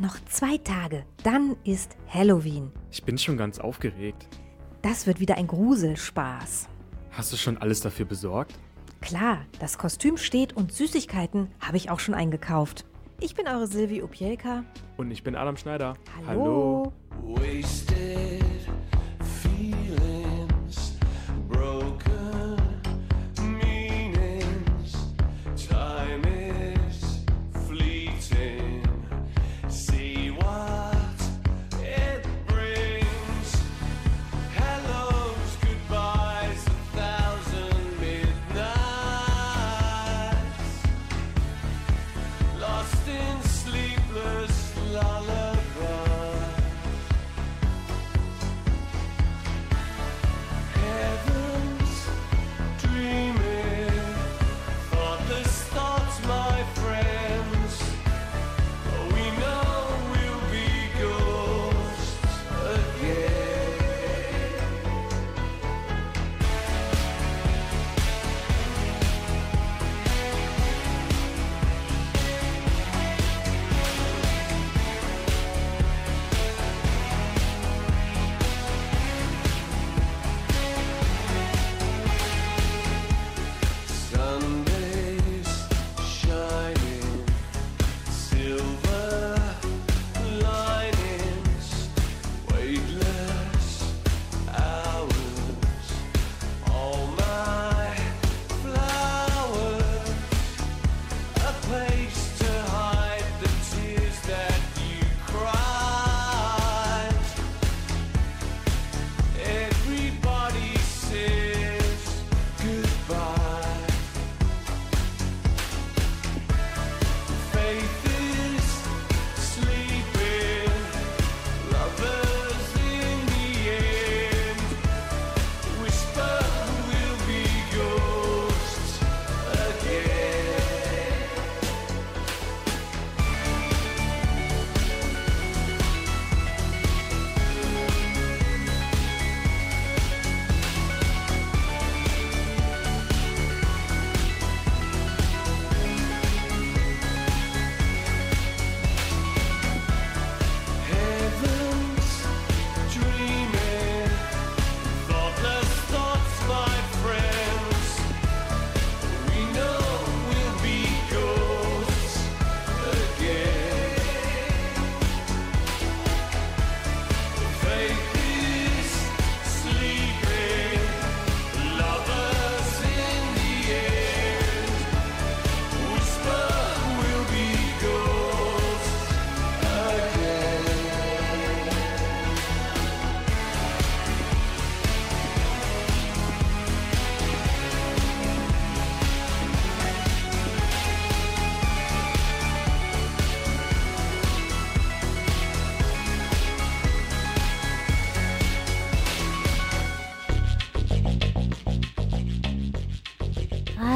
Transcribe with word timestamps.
Noch 0.00 0.16
zwei 0.30 0.56
Tage, 0.56 1.04
dann 1.24 1.56
ist 1.62 1.94
Halloween. 2.08 2.72
Ich 2.90 3.04
bin 3.04 3.18
schon 3.18 3.36
ganz 3.36 3.58
aufgeregt. 3.58 4.28
Das 4.80 5.06
wird 5.06 5.20
wieder 5.20 5.36
ein 5.36 5.46
Gruselspaß. 5.46 6.70
Hast 7.10 7.32
du 7.34 7.36
schon 7.36 7.58
alles 7.58 7.82
dafür 7.82 8.06
besorgt? 8.06 8.54
Klar, 9.02 9.44
das 9.58 9.76
Kostüm 9.76 10.16
steht 10.16 10.54
und 10.54 10.72
Süßigkeiten 10.72 11.48
habe 11.60 11.76
ich 11.76 11.90
auch 11.90 12.00
schon 12.00 12.14
eingekauft. 12.14 12.86
Ich 13.20 13.34
bin 13.34 13.46
eure 13.46 13.66
Silvi 13.66 14.02
Opielka. 14.02 14.64
Und 14.96 15.10
ich 15.10 15.22
bin 15.22 15.36
Adam 15.36 15.58
Schneider. 15.58 15.98
Hallo. 16.26 16.94
Wasted 17.22 18.39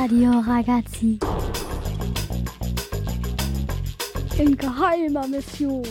Radio 0.05 0.33
Ragazzi. 0.47 1.19
In 4.37 4.55
geheimer 4.55 5.27
Mission. 5.29 5.83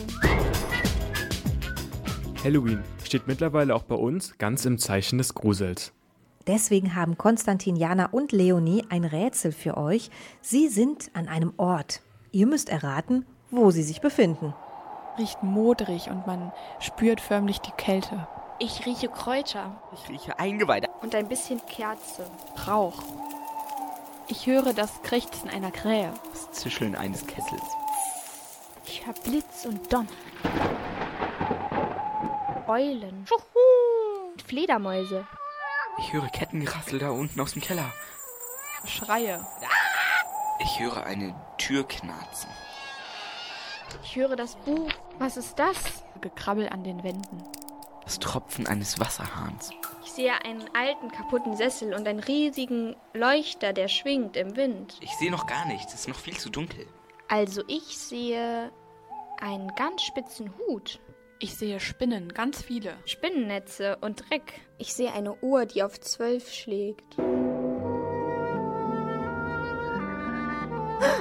Halloween 2.44 2.84
steht 3.04 3.26
mittlerweile 3.26 3.74
auch 3.74 3.82
bei 3.82 3.96
uns 3.96 4.38
ganz 4.38 4.66
im 4.66 4.78
Zeichen 4.78 5.18
des 5.18 5.34
Grusels. 5.34 5.94
Deswegen 6.46 6.94
haben 6.94 7.18
Konstantin, 7.18 7.76
Jana 7.76 8.10
und 8.12 8.32
Leonie 8.32 8.86
ein 8.90 9.04
Rätsel 9.04 9.52
für 9.52 9.78
euch. 9.78 10.12
Sie 10.42 10.68
sind 10.68 11.10
an 11.16 11.28
einem 11.28 11.52
Ort. 11.58 12.04
Ihr 12.32 12.46
müsst 12.46 12.70
erraten, 12.70 13.26
wo 13.50 13.72
sie 13.72 13.82
sich 13.82 14.00
befinden. 14.00 14.54
Riecht 15.18 15.42
modrig 15.42 16.12
und 16.12 16.28
man 16.28 16.52
spürt 16.80 17.20
förmlich 17.20 17.62
die 17.62 17.72
Kälte. 17.78 18.28
Ich 18.60 18.86
rieche 18.86 19.08
Kräuter 19.08 19.82
Ich 19.92 20.08
rieche 20.08 20.38
Eingeweide. 20.38 20.88
und 21.02 21.16
ein 21.16 21.28
bisschen 21.28 21.60
Kerze. 21.66 22.28
Rauch. 22.68 23.02
Ich 24.28 24.48
höre 24.48 24.74
das 24.74 25.02
Krächzen 25.04 25.50
einer 25.50 25.72
Krähe. 25.72 26.14
Das 26.32 26.52
Zischeln 26.52 26.96
eines 26.96 27.28
Kessels. 27.28 27.64
Ich 28.86 29.06
höre 29.06 29.14
Blitz 29.14 29.66
und 29.66 29.92
Donner. 29.92 30.08
Eulen. 32.68 33.26
Und 34.34 34.42
Fledermäuse. 34.42 35.28
Ich 36.00 36.14
höre 36.14 36.28
Kettengerassel 36.30 37.00
da 37.00 37.12
unten 37.12 37.40
aus 37.42 37.54
dem 37.54 37.62
Keller. 37.62 37.92
Schreie. 38.86 39.46
Ich 40.60 40.80
höre 40.80 41.04
eine 41.04 41.36
Tür 41.58 41.88
knarzen. 41.88 42.50
Ich 44.04 44.16
höre 44.16 44.36
das 44.36 44.56
Buch. 44.56 44.90
Was 45.20 45.38
ist 45.38 45.60
das? 45.60 46.04
Gekrabbel 46.22 46.70
an 46.70 46.84
den 46.84 47.04
Wänden. 47.04 47.44
Das 48.04 48.20
Tropfen 48.20 48.68
eines 48.68 49.00
Wasserhahns. 49.00 49.72
Ich 50.04 50.12
sehe 50.12 50.34
einen 50.44 50.64
alten, 50.76 51.10
kaputten 51.12 51.56
Sessel 51.56 51.94
und 51.94 52.08
einen 52.08 52.20
riesigen 52.20 52.96
Leuchter, 53.14 53.74
der 53.74 53.88
schwingt 53.88 54.36
im 54.38 54.56
Wind. 54.56 54.98
Ich 55.02 55.12
sehe 55.18 55.32
noch 55.32 55.48
gar 55.48 55.66
nichts. 55.66 55.94
Es 55.94 56.02
ist 56.02 56.08
noch 56.10 56.20
viel 56.20 56.36
zu 56.38 56.50
dunkel. 56.50 56.86
Also 57.30 57.64
ich 57.68 57.98
sehe 57.98 58.72
einen 59.40 59.74
ganz 59.76 60.04
spitzen 60.04 60.54
Hut, 60.58 61.00
Ich 61.40 61.56
sehe 61.56 61.80
Spinnen, 61.80 62.30
ganz 62.34 62.62
viele. 62.62 62.96
Spinnennetze 63.06 63.98
und 64.02 64.30
Dreck. 64.30 64.62
Ich 64.78 64.94
sehe 64.94 65.12
eine 65.12 65.34
Uhr, 65.42 65.66
die 65.66 65.84
auf 65.84 66.00
zwölf 66.00 66.52
schlägt. 66.54 67.18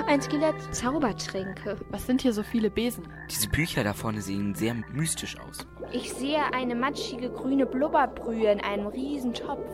Ein 0.07 0.21
Skelett, 0.21 0.55
Zaubertränke. 0.75 1.79
Was 1.91 2.07
sind 2.07 2.23
hier 2.23 2.33
so 2.33 2.43
viele 2.43 2.71
Besen? 2.71 3.09
Diese 3.31 3.49
Bücher 3.49 3.83
da 3.85 3.93
vorne 3.95 4.21
sehen 4.21 4.55
sehr 4.55 4.75
mystisch 4.93 5.39
aus. 5.41 5.67
Ich 5.91 6.13
sehe 6.13 6.43
eine 6.53 6.75
matschige 6.75 7.31
grüne 7.31 7.67
Blubberbrühe 7.67 8.51
in 8.51 8.61
einem 8.61 8.87
Riesentopf. 8.87 9.65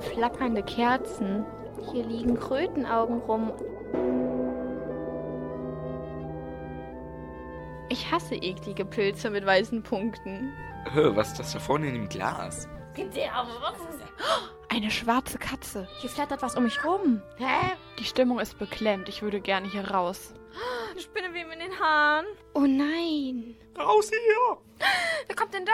Flackernde 0.00 0.62
Kerzen. 0.62 1.44
Hier 1.92 2.04
liegen 2.04 2.38
Krötenaugen 2.38 3.18
rum. 3.20 3.52
Ich 7.88 8.10
hasse 8.10 8.34
eklige 8.34 8.84
Pilze 8.84 9.30
mit 9.30 9.44
weißen 9.44 9.82
Punkten. 9.82 10.52
Was 10.94 11.28
ist 11.28 11.38
das 11.38 11.52
da 11.52 11.58
vorne 11.58 11.88
in 11.88 11.94
dem 11.94 12.08
Glas? 12.08 12.68
Eine 14.74 14.90
schwarze 14.90 15.38
Katze. 15.38 15.86
Hier 16.00 16.10
flattert 16.10 16.42
was 16.42 16.56
um 16.56 16.64
mich 16.64 16.84
rum. 16.84 17.22
Hä? 17.36 17.76
Die 18.00 18.04
Stimmung 18.04 18.40
ist 18.40 18.58
beklemmt. 18.58 19.08
Ich 19.08 19.22
würde 19.22 19.40
gerne 19.40 19.70
hier 19.70 19.88
raus. 19.88 20.34
Eine 20.90 21.00
Spinnenweben 21.00 21.52
in 21.52 21.60
den 21.60 21.78
Haaren. 21.78 22.26
Oh 22.54 22.66
nein. 22.66 23.54
Raus 23.78 24.10
hier! 24.10 24.58
Wer 25.28 25.36
kommt 25.36 25.54
denn 25.54 25.64
da? 25.64 25.72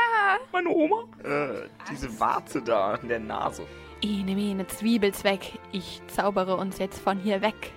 Meine 0.53 0.69
Oma? 0.69 1.05
Äh, 1.25 1.67
diese 1.91 2.21
Warze 2.21 2.61
da 2.61 2.97
in 2.97 3.09
der 3.09 3.21
Nase. 3.21 3.67
Ene 4.03 4.35
mene 4.35 4.67
Zwiebelzweck. 4.67 5.59
Ich 5.73 6.03
zaubere 6.09 6.59
uns 6.59 6.77
jetzt 6.77 7.01
von 7.01 7.19
hier 7.19 7.41
weg. 7.41 7.73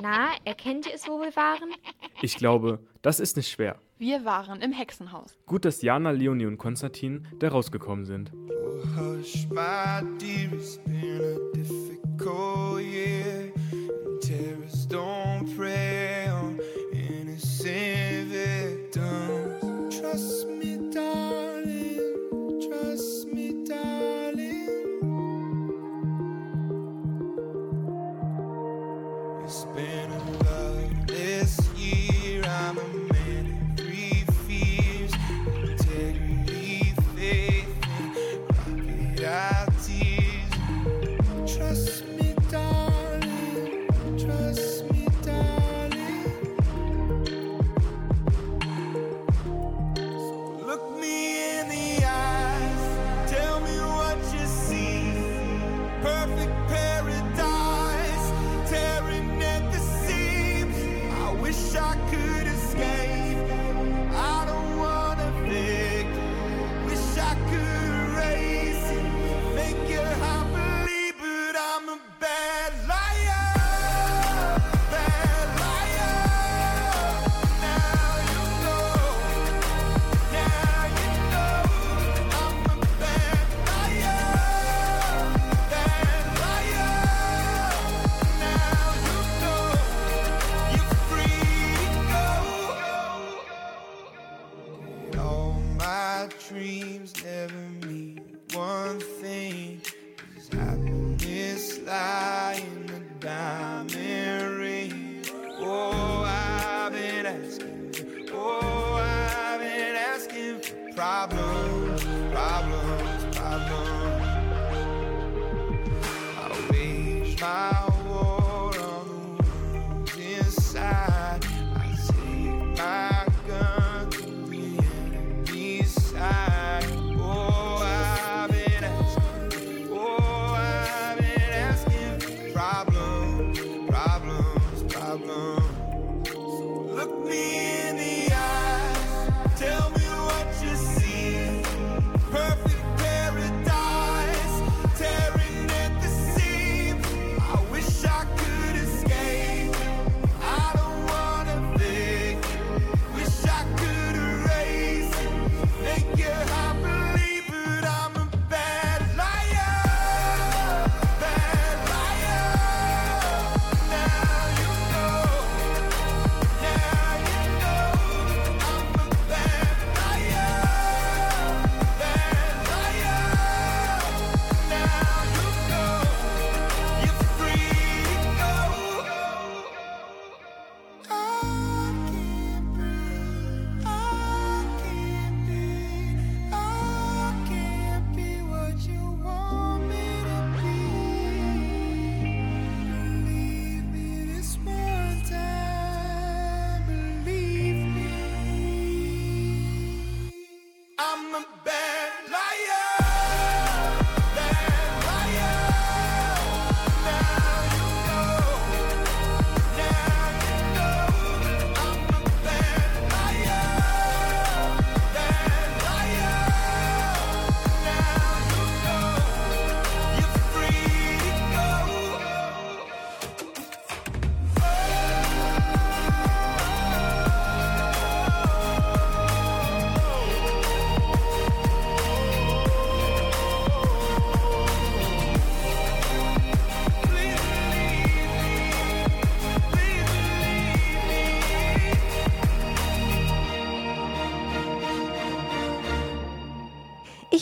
Na, 0.00 0.30
erkennt 0.46 0.86
ihr 0.86 0.94
es, 0.94 1.06
wo 1.06 1.20
wir 1.20 1.36
waren? 1.36 1.74
Ich 2.22 2.38
glaube, 2.38 2.78
das 3.02 3.20
ist 3.20 3.36
nicht 3.36 3.50
schwer. 3.50 3.78
Wir 3.98 4.26
waren 4.26 4.60
im 4.60 4.72
Hexenhaus. 4.72 5.34
Gut, 5.46 5.64
dass 5.64 5.80
Jana, 5.80 6.10
Leonie 6.10 6.44
und 6.44 6.58
Konstantin 6.58 7.26
da 7.38 7.48
rausgekommen 7.48 8.04
sind. 8.04 8.30
Hush, 8.94 9.46
my 9.48 10.02
dear, 10.18 10.52
it's 10.52 10.76
been 10.84 11.22
a 11.22 11.56
difficult 11.56 12.82
year. 12.82 13.52
And 13.72 14.20
terrorists 14.20 14.86
don't 14.86 15.46
prey 15.56 16.28
on 16.28 16.60
innocent 16.92 18.28
victims. 18.30 19.98
Trust 19.98 20.46
me, 20.46 20.76
darling. 20.92 22.60
Trust 22.68 23.32
me, 23.32 23.64
darling. 23.64 24.25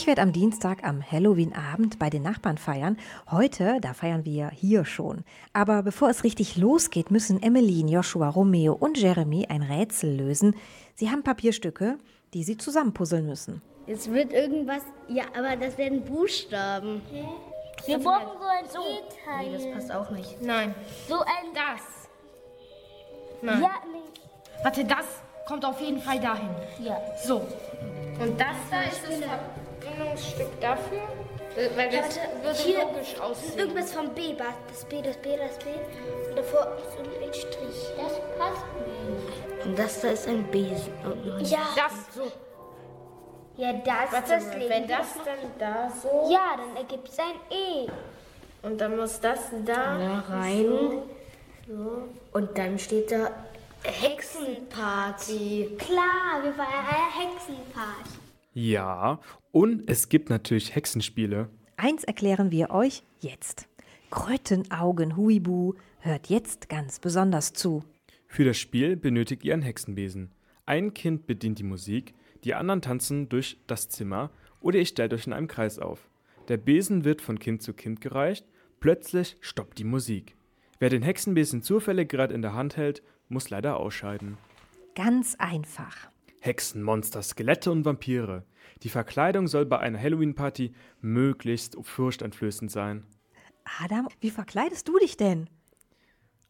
Ich 0.05 0.07
werde 0.07 0.21
am 0.21 0.33
Dienstag 0.33 0.83
am 0.83 1.01
Halloween-Abend 1.01 1.97
bei 1.97 2.11
den 2.11 2.21
Nachbarn 2.21 2.59
feiern. 2.59 2.95
Heute, 3.31 3.79
da 3.81 3.95
feiern 3.95 4.23
wir 4.23 4.51
hier 4.51 4.85
schon. 4.85 5.23
Aber 5.51 5.81
bevor 5.81 6.11
es 6.11 6.23
richtig 6.23 6.57
losgeht, 6.57 7.09
müssen 7.09 7.41
Emmeline, 7.41 7.89
Joshua, 7.89 8.29
Romeo 8.29 8.73
und 8.73 8.99
Jeremy 8.99 9.47
ein 9.49 9.63
Rätsel 9.63 10.15
lösen. 10.15 10.55
Sie 10.93 11.09
haben 11.09 11.23
Papierstücke, 11.23 11.97
die 12.35 12.43
sie 12.43 12.55
zusammenpuzzeln 12.55 13.25
müssen. 13.25 13.63
Es 13.87 14.07
wird 14.11 14.31
irgendwas. 14.31 14.83
Ja, 15.07 15.23
aber 15.35 15.55
das 15.55 15.75
werden 15.79 16.03
Buchstaben. 16.03 17.01
Wir 17.87 17.97
brauchen 17.97 18.37
so 18.39 18.47
ein 18.47 18.69
so. 18.71 18.79
Nee, 19.41 19.53
das 19.53 19.71
passt 19.73 19.91
auch 19.91 20.11
nicht. 20.11 20.39
Nein. 20.39 20.75
So 21.09 21.15
ein 21.21 21.51
das. 21.55 21.81
Nein. 23.41 23.59
Ja, 23.59 23.71
nee. 23.91 24.61
Warte, 24.61 24.85
das 24.85 25.23
kommt 25.47 25.65
auf 25.65 25.81
jeden 25.81 25.99
Fall 25.99 26.19
dahin. 26.19 26.49
Ja. 26.79 27.01
So. 27.25 27.37
Und 28.21 28.39
das 28.39 28.55
da 28.69 28.83
ist 28.83 29.01
das 29.03 29.64
Verbindungsstück 29.85 30.59
dafür? 30.61 31.01
Weil 31.75 31.89
das 31.89 32.17
Warte, 32.17 32.43
würde 32.43 32.59
hier 32.59 32.83
logisch 32.83 33.19
aussehen. 33.19 33.59
Irgendwas 33.59 33.93
vom 33.93 34.09
B, 34.09 34.33
das 34.33 34.83
B, 34.85 35.01
das 35.01 35.15
B, 35.17 35.37
das 35.37 35.57
B. 35.59 35.69
Und 36.29 36.37
davor 36.37 36.75
ist 36.77 36.97
ein 36.99 37.33
Strich. 37.33 37.93
Das 37.95 38.19
passt 38.37 38.65
nicht. 38.85 39.65
Und 39.65 39.79
das 39.79 40.01
da 40.01 40.07
ist 40.09 40.27
ein 40.27 40.43
Besen. 40.51 40.93
Ja. 41.39 41.59
Das 41.75 42.13
so. 42.13 42.31
Ja, 43.57 43.71
das 43.71 44.11
Warte 44.11 44.29
das 44.33 44.45
mal, 44.47 44.57
linke. 44.57 44.69
wenn 44.69 44.87
das 44.87 45.13
dann 45.23 45.51
da 45.57 45.89
so. 45.89 46.29
Ja, 46.29 46.57
dann 46.57 46.75
ergibt 46.75 47.07
es 47.07 47.17
ein 47.19 47.39
E. 47.49 47.87
Und 48.61 48.81
dann 48.81 48.97
muss 48.97 49.21
das 49.21 49.39
da. 49.63 49.97
Da 49.97 50.23
rein. 50.29 51.03
Und 52.33 52.57
dann 52.57 52.77
steht 52.77 53.11
da 53.11 53.31
Hexenparty. 53.83 55.77
Klar, 55.79 56.43
wir 56.43 56.57
waren 56.57 56.67
eine 56.67 57.31
Hexenparty. 57.31 58.24
Ja, 58.57 59.19
und 59.51 59.89
es 59.89 60.07
gibt 60.07 60.29
natürlich 60.29 60.73
Hexenspiele. 60.75 61.49
Eins 61.75 62.05
erklären 62.05 62.51
wir 62.51 62.69
euch 62.69 63.03
jetzt. 63.19 63.67
Krötenaugen 64.11 65.17
Huibu 65.17 65.73
hört 65.99 66.27
jetzt 66.27 66.69
ganz 66.69 66.99
besonders 66.99 67.51
zu. 67.51 67.83
Für 68.27 68.45
das 68.45 68.57
Spiel 68.57 68.95
benötigt 68.95 69.43
ihr 69.43 69.53
einen 69.53 69.61
Hexenbesen. 69.61 70.31
Ein 70.65 70.93
Kind 70.93 71.27
bedient 71.27 71.59
die 71.59 71.63
Musik, 71.63 72.13
die 72.45 72.53
anderen 72.53 72.81
tanzen 72.81 73.27
durch 73.27 73.59
das 73.67 73.89
Zimmer 73.89 74.31
oder 74.61 74.79
ihr 74.79 74.85
stellt 74.85 75.13
euch 75.13 75.27
in 75.27 75.33
einem 75.33 75.49
Kreis 75.49 75.77
auf. 75.77 76.09
Der 76.47 76.55
Besen 76.55 77.03
wird 77.03 77.21
von 77.21 77.37
Kind 77.37 77.61
zu 77.61 77.73
Kind 77.73 77.99
gereicht, 77.99 78.45
plötzlich 78.79 79.35
stoppt 79.41 79.79
die 79.79 79.83
Musik. 79.83 80.37
Wer 80.79 80.89
den 80.89 81.03
Hexenbesen 81.03 81.61
zufällig 81.61 82.07
gerade 82.07 82.33
in 82.33 82.41
der 82.41 82.53
Hand 82.53 82.77
hält, 82.77 83.03
muss 83.27 83.49
leider 83.49 83.75
ausscheiden. 83.75 84.37
Ganz 84.95 85.35
einfach. 85.39 86.09
Hexen, 86.45 86.83
Monster, 86.83 87.21
Skelette 87.23 87.71
und 87.71 87.85
Vampire. 87.85 88.45
Die 88.83 88.89
Verkleidung 88.89 89.47
soll 89.47 89.65
bei 89.65 89.79
einer 89.79 89.99
Halloween-Party 89.99 90.73
möglichst 91.01 91.77
furchteinflößend 91.81 92.71
sein. 92.71 93.05
Adam, 93.81 94.07
wie 94.19 94.29
verkleidest 94.29 94.87
du 94.87 94.99
dich 94.99 95.17
denn? 95.17 95.49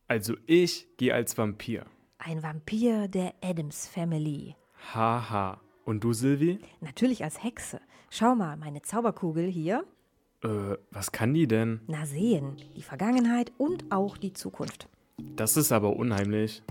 Also 0.07 0.35
ich 0.45 0.87
gehe 0.97 1.13
als 1.13 1.37
Vampir. 1.37 1.85
Ein 2.17 2.43
Vampir 2.43 3.07
der 3.07 3.33
Adams 3.41 3.87
Family. 3.87 4.55
Haha. 4.93 5.61
Und 5.85 6.03
du, 6.03 6.13
Silvi? 6.13 6.59
Natürlich 6.81 7.23
als 7.23 7.43
Hexe. 7.43 7.79
Schau 8.09 8.35
mal, 8.35 8.57
meine 8.57 8.81
Zauberkugel 8.81 9.47
hier. 9.47 9.85
Äh, 10.43 10.77
was 10.91 11.11
kann 11.11 11.33
die 11.33 11.47
denn? 11.47 11.81
Na 11.87 12.05
sehen, 12.05 12.57
die 12.75 12.81
Vergangenheit 12.81 13.51
und 13.57 13.91
auch 13.91 14.17
die 14.17 14.33
Zukunft. 14.33 14.89
Das 15.35 15.57
ist 15.57 15.71
aber 15.71 15.95
unheimlich. 15.95 16.63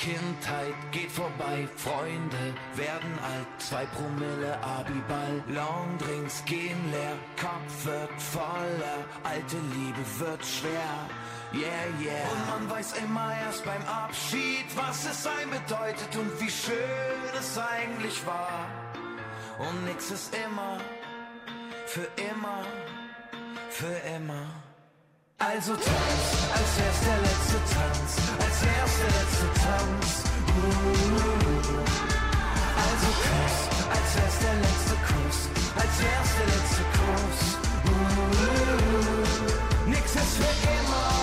Kindheit 0.00 0.74
geht 0.92 1.12
vorbei, 1.12 1.68
Freunde 1.76 2.54
werden 2.74 3.18
alt, 3.22 3.46
zwei 3.58 3.84
Promille 3.84 4.58
Abiball, 4.62 5.44
Longdrinks 5.48 6.42
gehen 6.46 6.90
leer, 6.90 7.18
Kopf 7.38 7.84
wird 7.84 8.22
voller, 8.22 9.04
alte 9.24 9.58
Liebe 9.74 10.02
wird 10.18 10.42
schwer. 10.42 11.06
Yeah, 11.52 11.84
yeah. 12.00 12.30
Und 12.32 12.46
man 12.48 12.70
weiß 12.78 12.94
immer 13.04 13.30
erst 13.44 13.62
beim 13.66 13.84
Abschied, 13.84 14.64
was 14.74 15.04
es 15.04 15.22
sein 15.22 15.50
bedeutet 15.50 16.16
und 16.16 16.40
wie 16.40 16.50
schön 16.50 17.34
es 17.38 17.58
eigentlich 17.58 18.24
war. 18.24 18.70
Und 19.58 19.84
nix 19.84 20.10
ist 20.10 20.34
immer, 20.34 20.78
für 21.84 22.08
immer, 22.16 22.64
für 23.68 24.00
immer. 24.16 24.69
Also 25.42 25.72
tanz, 25.72 25.86
als 26.52 26.76
wär's 26.76 27.00
der 27.00 27.16
letzte 27.16 27.56
Tanz, 27.72 28.08
als 28.44 28.60
wär's 28.60 28.94
der 29.00 29.12
letzte 29.18 29.48
Tanz. 29.64 30.06
Also 32.76 33.08
Kuss, 33.24 33.56
als 33.88 34.10
wär's 34.16 34.36
der 34.44 34.56
letzte 34.60 34.96
Kuss, 35.08 35.38
als 35.80 35.94
wär's 36.02 36.30
der 36.36 36.46
letzte 36.52 36.84
Kuss. 36.92 37.40
Nix 39.86 40.14
ist 40.14 40.36
für 40.36 40.54
immer, 40.76 41.19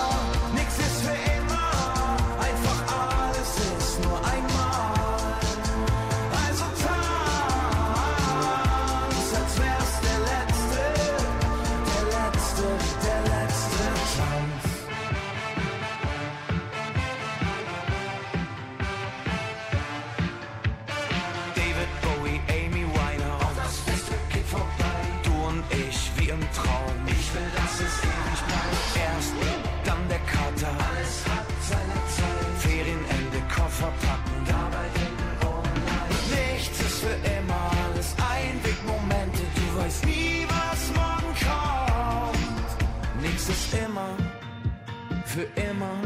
Für 45.28 45.42
immer. 45.60 45.96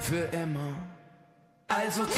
Für 0.00 0.24
immer. 0.36 0.74
Also 1.68 2.02
tanz, 2.02 2.16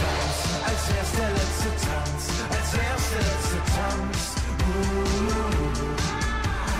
als 0.64 0.88
wär's 0.88 1.12
der 1.12 1.30
letzte 1.30 1.69
Tanz, 1.85 2.23
als 2.49 2.73
wär's 2.73 3.11
der 3.11 3.23
letzte 3.28 3.61
Tanz. 3.76 4.19
Uh. 4.61 4.80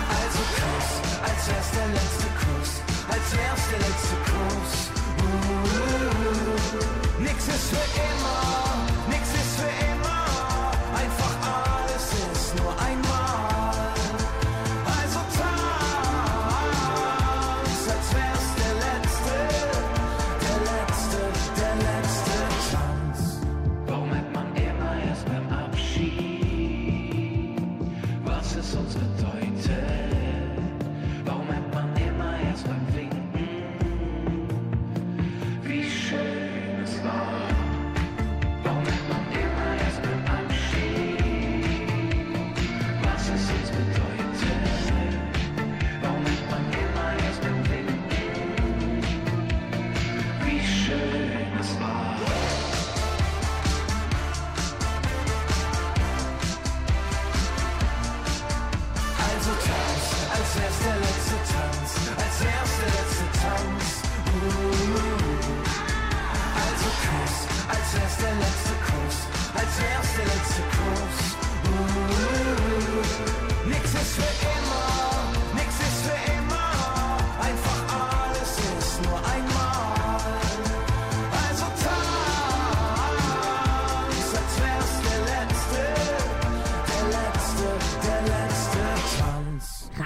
Also 0.09 0.41
Kuss, 0.57 0.89
als 1.21 1.41
wär's 1.49 1.69
der 1.71 1.87
letzte 1.97 2.29
Kuss, 2.41 2.71
als 3.13 3.27
wär's 3.37 3.63
der 3.69 3.79
letzte 3.85 4.17
Kuss. 4.25 4.73
Uh, 5.21 5.61
nix 7.21 7.47
ist 7.47 7.67
für 7.69 7.85
immer, 8.01 8.60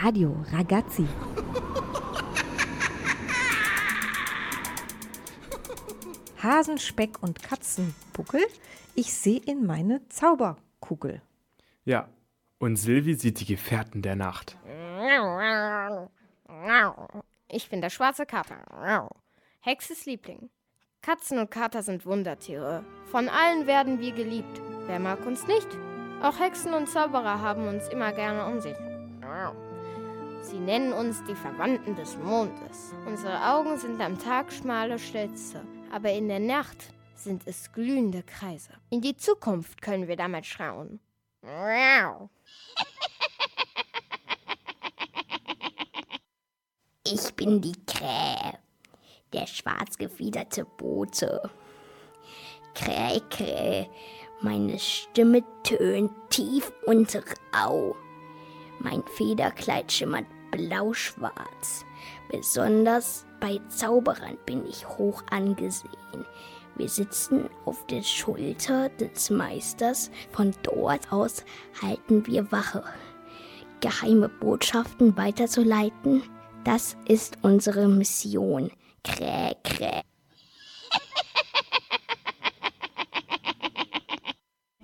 Radio 0.02 0.36
Ragazzi. 0.52 1.08
Hasen, 6.44 6.78
Speck 6.78 7.24
und 7.24 7.42
Katzenbuckel. 7.42 8.42
Ich 8.94 9.14
sehe 9.14 9.40
in 9.40 9.66
meine 9.66 10.06
Zauberkugel. 10.10 11.22
Ja, 11.86 12.10
und 12.60 12.76
Silvi 12.76 13.16
sieht 13.16 13.40
die 13.40 13.46
Gefährten 13.46 14.02
der 14.02 14.18
Nacht. 14.18 14.58
Ich 17.48 17.70
bin 17.70 17.80
der 17.82 17.90
schwarze 17.90 18.26
Kater. 18.26 19.10
Hexes 19.62 20.06
Liebling. 20.06 20.50
Katzen 21.02 21.40
und 21.40 21.52
Kater 21.52 21.84
sind 21.84 22.06
Wundertiere. 22.06 22.84
Von 23.06 23.30
allen 23.30 23.66
werden 23.66 24.00
wir 24.00 24.12
geliebt. 24.12 24.62
Wer 24.88 25.00
mag 25.00 25.26
uns 25.26 25.48
nicht? 25.48 25.68
Auch 26.22 26.40
Hexen 26.40 26.74
und 26.74 26.90
Zauberer 26.90 27.40
haben 27.40 27.68
uns 27.68 27.88
immer 27.88 28.12
gerne 28.12 28.46
um 28.46 28.60
sich. 28.60 28.76
Sie 30.46 30.60
nennen 30.60 30.94
uns 30.94 31.24
die 31.24 31.34
Verwandten 31.34 31.96
des 31.96 32.18
Mondes. 32.18 32.94
Unsere 33.08 33.52
Augen 33.52 33.78
sind 33.78 34.00
am 34.00 34.20
Tag 34.20 34.54
schmale 34.54 35.00
Schlitze, 35.00 35.66
aber 35.92 36.12
in 36.12 36.28
der 36.28 36.40
Nacht 36.40 36.94
sind 37.16 37.42
es 37.48 37.72
glühende 37.72 38.22
Kreise. 38.22 38.74
In 38.92 39.02
die 39.02 39.18
Zukunft 39.18 39.82
können 39.82 40.08
wir 40.08 40.16
damit 40.16 40.46
schauen. 40.46 41.00
Ich 47.08 47.34
bin 47.34 47.62
die 47.62 47.86
Krähe, 47.88 48.60
der 49.34 49.48
schwarz 49.48 49.98
gefiederte 49.98 50.66
Bote. 50.66 51.50
Krähe, 52.76 53.22
Krähe, 53.32 53.90
meine 54.42 54.78
Stimme 54.78 55.44
tönt 55.64 56.12
tief 56.30 56.72
und 56.86 57.20
rau. 57.56 57.96
Mein 58.80 59.04
Federkleid 59.08 59.92
schimmert 59.92 60.26
blau-schwarz. 60.56 61.86
Besonders 62.30 63.26
bei 63.40 63.60
Zauberern 63.70 64.38
bin 64.46 64.66
ich 64.68 64.88
hoch 64.88 65.24
angesehen. 65.30 66.26
Wir 66.76 66.90
sitzen 66.90 67.50
auf 67.66 67.86
der 67.88 68.04
Schulter 68.04 68.90
des 68.90 69.30
Meisters. 69.30 70.12
Von 70.32 70.54
dort 70.64 71.12
aus 71.12 71.46
halten 71.82 72.26
wir 72.26 72.52
Wache. 72.52 72.84
Geheime 73.82 74.30
Botschaften 74.30 75.16
weiterzuleiten, 75.18 76.24
das 76.64 76.98
ist 77.08 77.38
unsere 77.44 77.88
Mission. 77.88 78.72
Kräh, 79.04 79.54
kräh. 79.64 80.02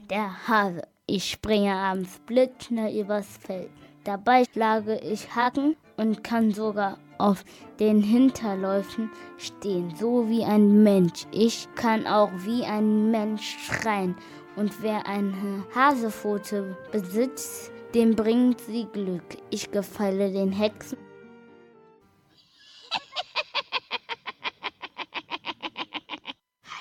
Der 0.09 0.47
Hase. 0.47 0.83
Ich 1.07 1.31
springe 1.31 1.73
abends 1.73 2.19
blitzschnell 2.25 3.01
übers 3.01 3.37
Feld. 3.37 3.80
Dabei 4.03 4.45
schlage 4.45 4.97
ich 4.99 5.35
Haken 5.35 5.75
und 5.95 6.23
kann 6.23 6.51
sogar 6.51 6.97
auf 7.19 7.43
den 7.79 8.01
Hinterläufen 8.01 9.11
stehen, 9.37 9.93
so 9.95 10.27
wie 10.27 10.43
ein 10.43 10.81
Mensch. 10.81 11.27
Ich 11.31 11.67
kann 11.75 12.07
auch 12.07 12.31
wie 12.39 12.65
ein 12.65 13.11
Mensch 13.11 13.57
schreien. 13.59 14.15
Und 14.55 14.81
wer 14.81 15.05
eine 15.05 15.65
Hasepfote 15.75 16.75
besitzt, 16.91 17.71
dem 17.93 18.15
bringt 18.15 18.59
sie 18.61 18.85
Glück. 18.91 19.37
Ich 19.51 19.69
gefalle 19.69 20.31
den 20.31 20.51
Hexen. 20.51 20.97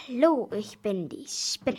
Hallo, 0.08 0.48
ich 0.52 0.78
bin 0.78 1.08
die 1.08 1.26
Spinne. 1.28 1.78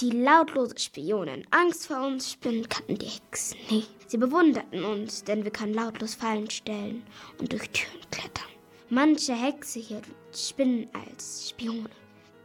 Die 0.00 0.10
lautlose 0.10 0.78
Spionin. 0.78 1.46
Angst 1.50 1.86
vor 1.86 2.06
uns 2.06 2.32
Spinnen 2.32 2.68
kannten 2.68 2.98
die 2.98 3.06
Hexen 3.06 3.58
nie. 3.70 3.84
Sie 4.06 4.16
bewunderten 4.16 4.84
uns, 4.84 5.24
denn 5.24 5.44
wir 5.44 5.50
können 5.50 5.74
lautlos 5.74 6.14
Fallen 6.14 6.48
stellen 6.50 7.02
und 7.38 7.52
durch 7.52 7.68
Türen 7.70 8.00
klettern. 8.10 8.48
Manche 8.90 9.34
Hexe 9.34 9.80
hier 9.80 10.00
Spinnen 10.32 10.88
als 10.94 11.50
Spione. 11.50 11.90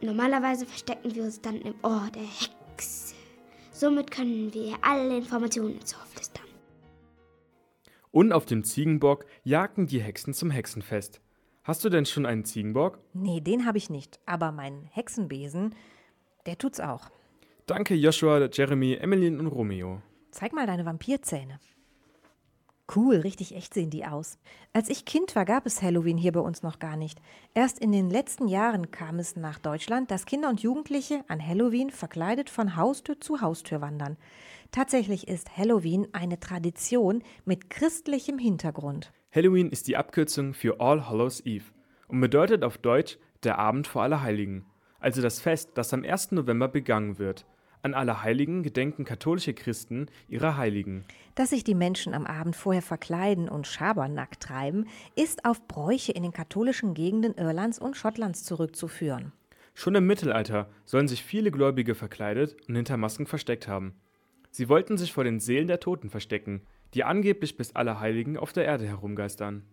Normalerweise 0.00 0.66
verstecken 0.66 1.14
wir 1.14 1.22
uns 1.22 1.40
dann 1.40 1.62
im 1.62 1.74
Ohr 1.82 2.10
der 2.14 2.22
Hexe. 2.22 3.14
Somit 3.70 4.10
können 4.10 4.52
wir 4.52 4.76
alle 4.82 5.16
Informationen 5.16 5.78
ins 5.78 5.94
Ohr 5.94 6.04
flüstern. 6.06 6.44
Und 8.10 8.32
auf 8.32 8.44
dem 8.44 8.62
Ziegenbock 8.64 9.26
jagten 9.42 9.86
die 9.86 10.00
Hexen 10.00 10.34
zum 10.34 10.50
Hexenfest. 10.50 11.20
Hast 11.64 11.82
du 11.82 11.88
denn 11.88 12.04
schon 12.04 12.26
einen 12.26 12.44
Ziegenbock? 12.44 12.98
Nee, 13.14 13.40
den 13.40 13.64
habe 13.64 13.78
ich 13.78 13.88
nicht. 13.88 14.20
Aber 14.26 14.52
mein 14.52 14.84
Hexenbesen, 14.92 15.74
der 16.46 16.58
tut's 16.58 16.80
auch. 16.80 17.10
Danke 17.66 17.94
Joshua, 17.94 18.48
Jeremy, 18.52 18.94
Emmeline 18.94 19.38
und 19.38 19.46
Romeo. 19.46 20.02
Zeig 20.30 20.52
mal 20.52 20.66
deine 20.66 20.84
Vampirzähne. 20.84 21.60
Cool, 22.94 23.16
richtig 23.16 23.54
echt 23.54 23.72
sehen 23.72 23.88
die 23.88 24.04
aus. 24.04 24.38
Als 24.74 24.90
ich 24.90 25.06
Kind 25.06 25.34
war, 25.34 25.46
gab 25.46 25.64
es 25.64 25.80
Halloween 25.80 26.18
hier 26.18 26.32
bei 26.32 26.40
uns 26.40 26.62
noch 26.62 26.78
gar 26.78 26.96
nicht. 26.96 27.18
Erst 27.54 27.78
in 27.78 27.92
den 27.92 28.10
letzten 28.10 28.46
Jahren 28.46 28.90
kam 28.90 29.18
es 29.18 29.36
nach 29.36 29.58
Deutschland, 29.58 30.10
dass 30.10 30.26
Kinder 30.26 30.50
und 30.50 30.60
Jugendliche 30.60 31.24
an 31.28 31.44
Halloween 31.44 31.88
verkleidet 31.88 32.50
von 32.50 32.76
Haustür 32.76 33.18
zu 33.18 33.40
Haustür 33.40 33.80
wandern. 33.80 34.18
Tatsächlich 34.70 35.28
ist 35.28 35.56
Halloween 35.56 36.08
eine 36.12 36.40
Tradition 36.40 37.22
mit 37.46 37.70
christlichem 37.70 38.38
Hintergrund. 38.38 39.12
Halloween 39.34 39.70
ist 39.70 39.88
die 39.88 39.96
Abkürzung 39.96 40.52
für 40.52 40.80
All 40.80 41.08
Hallows 41.08 41.40
Eve 41.46 41.64
und 42.08 42.20
bedeutet 42.20 42.62
auf 42.62 42.76
Deutsch 42.76 43.18
der 43.44 43.58
Abend 43.58 43.86
vor 43.86 44.02
Allerheiligen, 44.02 44.66
also 45.04 45.20
das 45.20 45.38
Fest, 45.38 45.72
das 45.74 45.92
am 45.92 46.02
1. 46.02 46.32
November 46.32 46.66
begangen 46.66 47.18
wird. 47.18 47.44
An 47.82 47.92
Allerheiligen 47.92 48.62
gedenken 48.62 49.04
katholische 49.04 49.52
Christen 49.52 50.06
ihrer 50.28 50.56
Heiligen. 50.56 51.04
Dass 51.34 51.50
sich 51.50 51.62
die 51.62 51.74
Menschen 51.74 52.14
am 52.14 52.24
Abend 52.24 52.56
vorher 52.56 52.80
verkleiden 52.80 53.50
und 53.50 53.66
Schabernack 53.66 54.40
treiben, 54.40 54.86
ist 55.14 55.44
auf 55.44 55.68
Bräuche 55.68 56.12
in 56.12 56.22
den 56.22 56.32
katholischen 56.32 56.94
Gegenden 56.94 57.34
Irlands 57.34 57.78
und 57.78 57.98
Schottlands 57.98 58.44
zurückzuführen. 58.44 59.32
Schon 59.74 59.94
im 59.94 60.06
Mittelalter 60.06 60.70
sollen 60.86 61.08
sich 61.08 61.22
viele 61.22 61.50
Gläubige 61.50 61.94
verkleidet 61.94 62.56
und 62.66 62.74
hinter 62.74 62.96
Masken 62.96 63.26
versteckt 63.26 63.68
haben. 63.68 63.92
Sie 64.50 64.70
wollten 64.70 64.96
sich 64.96 65.12
vor 65.12 65.24
den 65.24 65.38
Seelen 65.38 65.68
der 65.68 65.80
Toten 65.80 66.08
verstecken, 66.08 66.62
die 66.94 67.04
angeblich 67.04 67.58
bis 67.58 67.76
Allerheiligen 67.76 68.38
auf 68.38 68.54
der 68.54 68.64
Erde 68.64 68.86
herumgeistern. 68.86 69.64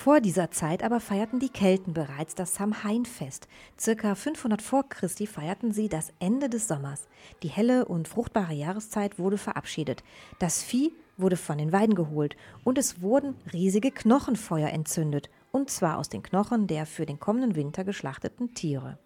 Vor 0.00 0.22
dieser 0.22 0.50
Zeit 0.50 0.82
aber 0.82 0.98
feierten 0.98 1.40
die 1.40 1.50
Kelten 1.50 1.92
bereits 1.92 2.34
das 2.34 2.54
Samhain-Fest. 2.54 3.46
Circa 3.78 4.14
500 4.14 4.62
vor 4.62 4.88
Christi 4.88 5.26
feierten 5.26 5.72
sie 5.72 5.90
das 5.90 6.14
Ende 6.20 6.48
des 6.48 6.68
Sommers. 6.68 7.06
Die 7.42 7.48
helle 7.48 7.84
und 7.84 8.08
fruchtbare 8.08 8.54
Jahreszeit 8.54 9.18
wurde 9.18 9.36
verabschiedet. 9.36 10.02
Das 10.38 10.62
Vieh 10.62 10.94
wurde 11.18 11.36
von 11.36 11.58
den 11.58 11.70
Weiden 11.70 11.94
geholt 11.94 12.34
und 12.64 12.78
es 12.78 13.02
wurden 13.02 13.34
riesige 13.52 13.90
Knochenfeuer 13.90 14.70
entzündet. 14.70 15.28
und 15.52 15.68
zwar 15.68 15.98
aus 15.98 16.08
den 16.08 16.22
Knochen 16.22 16.66
der 16.66 16.86
für 16.86 17.04
den 17.04 17.20
kommenden 17.20 17.54
Winter 17.54 17.84
geschlachteten 17.84 18.54
Tiere. 18.54 18.98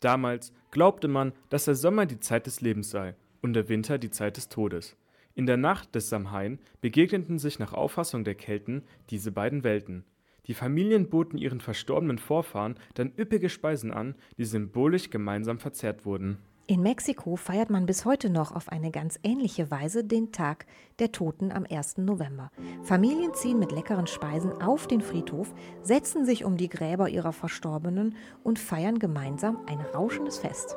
Damals 0.00 0.52
glaubte 0.72 1.06
man, 1.06 1.32
dass 1.48 1.66
der 1.66 1.76
Sommer 1.76 2.06
die 2.06 2.18
Zeit 2.18 2.46
des 2.46 2.60
Lebens 2.60 2.90
sei 2.90 3.14
und 3.40 3.52
der 3.52 3.68
Winter 3.68 3.98
die 3.98 4.10
Zeit 4.10 4.36
des 4.36 4.48
Todes. 4.48 4.96
In 5.36 5.46
der 5.46 5.58
Nacht 5.58 5.94
des 5.94 6.08
Samhain 6.08 6.58
begegneten 6.80 7.38
sich 7.38 7.60
nach 7.60 7.72
Auffassung 7.72 8.24
der 8.24 8.34
Kelten 8.34 8.82
diese 9.10 9.30
beiden 9.30 9.62
Welten. 9.62 10.04
Die 10.50 10.54
Familien 10.54 11.08
boten 11.08 11.38
ihren 11.38 11.60
verstorbenen 11.60 12.18
Vorfahren 12.18 12.74
dann 12.94 13.12
üppige 13.16 13.48
Speisen 13.48 13.92
an, 13.92 14.16
die 14.36 14.44
symbolisch 14.44 15.08
gemeinsam 15.08 15.60
verzehrt 15.60 16.04
wurden. 16.04 16.38
In 16.66 16.82
Mexiko 16.82 17.36
feiert 17.36 17.70
man 17.70 17.86
bis 17.86 18.04
heute 18.04 18.30
noch 18.30 18.50
auf 18.50 18.68
eine 18.68 18.90
ganz 18.90 19.20
ähnliche 19.22 19.70
Weise 19.70 20.02
den 20.02 20.32
Tag 20.32 20.66
der 20.98 21.12
Toten 21.12 21.52
am 21.52 21.66
1. 21.70 21.98
November. 21.98 22.50
Familien 22.82 23.32
ziehen 23.32 23.60
mit 23.60 23.70
leckeren 23.70 24.08
Speisen 24.08 24.50
auf 24.60 24.88
den 24.88 25.02
Friedhof, 25.02 25.54
setzen 25.84 26.26
sich 26.26 26.44
um 26.44 26.56
die 26.56 26.68
Gräber 26.68 27.08
ihrer 27.08 27.32
Verstorbenen 27.32 28.16
und 28.42 28.58
feiern 28.58 28.98
gemeinsam 28.98 29.56
ein 29.68 29.78
rauschendes 29.78 30.38
Fest. 30.38 30.76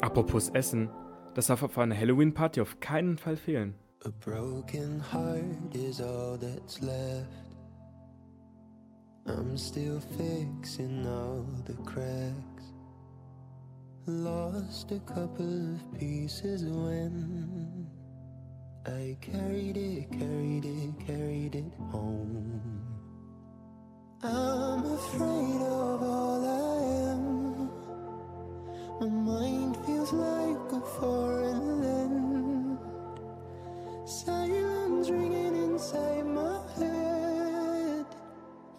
Apropos 0.00 0.50
Essen, 0.50 0.90
das 1.34 1.48
darf 1.48 1.64
auf 1.64 1.76
einer 1.76 1.98
Halloween-Party 1.98 2.60
auf 2.60 2.78
keinen 2.78 3.18
Fall 3.18 3.36
fehlen. 3.36 3.74
A 4.04 4.10
broken 4.20 5.02
heart 5.12 5.74
is 5.74 6.00
all 6.00 6.38
that's 6.38 6.80
left. 6.80 7.45
I'm 9.28 9.56
still 9.58 10.00
fixing 10.00 11.04
all 11.06 11.44
the 11.64 11.74
cracks. 11.82 12.64
Lost 14.06 14.92
a 14.92 15.00
couple 15.00 15.74
of 15.74 15.98
pieces 15.98 16.64
when 16.64 17.88
I 18.86 19.16
carried 19.20 19.76
it, 19.76 20.12
carried 20.12 20.64
it, 20.64 21.06
carried 21.06 21.56
it 21.56 21.72
home. 21.90 22.82
I'm 24.22 24.84
afraid 24.84 25.60
of 25.60 26.02
all 26.02 26.44
I 26.44 27.10
am. 27.10 27.70
My 29.00 29.08
mind 29.08 29.76
feels 29.84 30.12
like 30.12 30.72
a 30.72 30.80
foreign 31.00 31.82
land. 31.82 32.78
Silence 34.08 35.10
ringing 35.10 35.56
inside 35.56 36.26
my 36.26 36.60
head. 36.78 37.05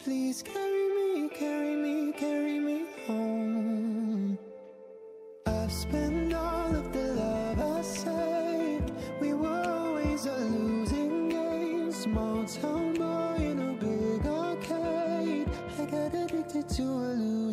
Please 0.08 0.42
carry 0.42 0.88
me, 0.96 1.28
carry 1.28 1.76
me, 1.76 2.14
carry 2.14 2.60
me 2.62 2.86
home. 3.06 4.40
I've 5.46 5.70
spent 5.70 6.34
all 6.34 6.74
of 6.74 6.94
the 6.94 7.08
love 7.12 7.60
I 7.60 7.82
saved. 7.82 8.94
We 9.20 9.34
were 9.34 9.66
always 9.68 10.26
a 10.26 10.38
losing 10.38 11.28
game. 11.28 11.92
Small 11.92 12.46
town 12.46 12.94
boy 12.94 13.36
in 13.38 13.60
a 13.60 13.74
big 13.74 14.26
arcade. 14.26 15.50
I 15.78 15.86
got 15.86 16.16
addicted 16.16 16.70
to 16.78 16.84
a 16.84 17.12
losing 17.12 17.47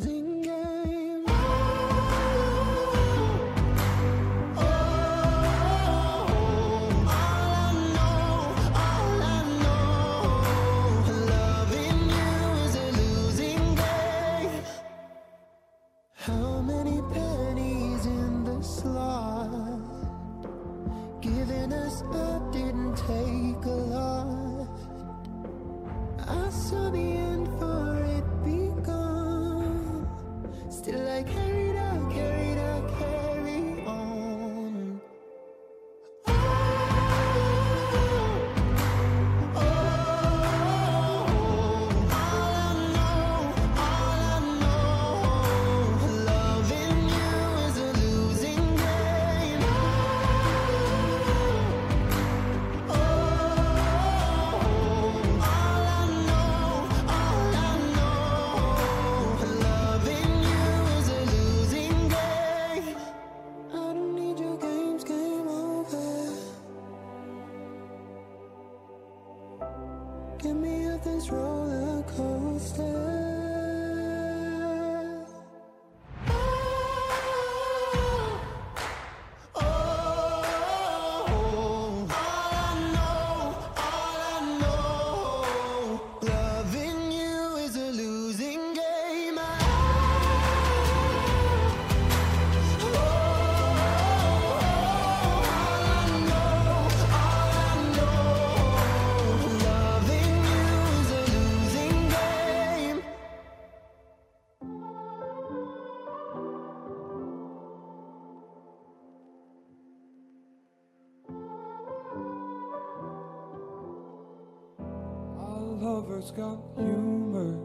got 116.36 116.58
humor. 116.76 117.56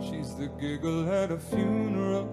She's 0.00 0.34
the 0.36 0.46
giggle 0.60 1.10
at 1.10 1.32
a 1.32 1.38
funeral. 1.38 2.26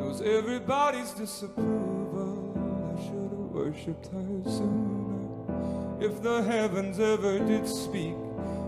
Knows 0.00 0.22
everybody's 0.22 1.12
disapproval. 1.12 2.52
I 2.92 3.00
should 3.00 3.30
have 3.30 3.50
worshipped 3.52 4.06
her 4.06 4.50
sooner. 4.50 6.04
If 6.04 6.22
the 6.22 6.42
heavens 6.42 6.98
ever 6.98 7.38
did 7.38 7.68
speak, 7.68 8.16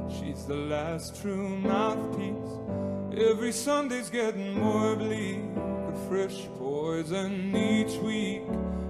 she's 0.09 0.45
the 0.45 0.55
last 0.55 1.21
true 1.21 1.49
mouthpiece. 1.49 3.29
Every 3.29 3.53
Sunday's 3.53 4.09
getting 4.09 4.59
more 4.59 4.95
bleak. 4.95 5.41
A 5.57 6.09
fresh 6.09 6.47
poison 6.59 7.57
each 7.57 7.97
week. 7.99 8.43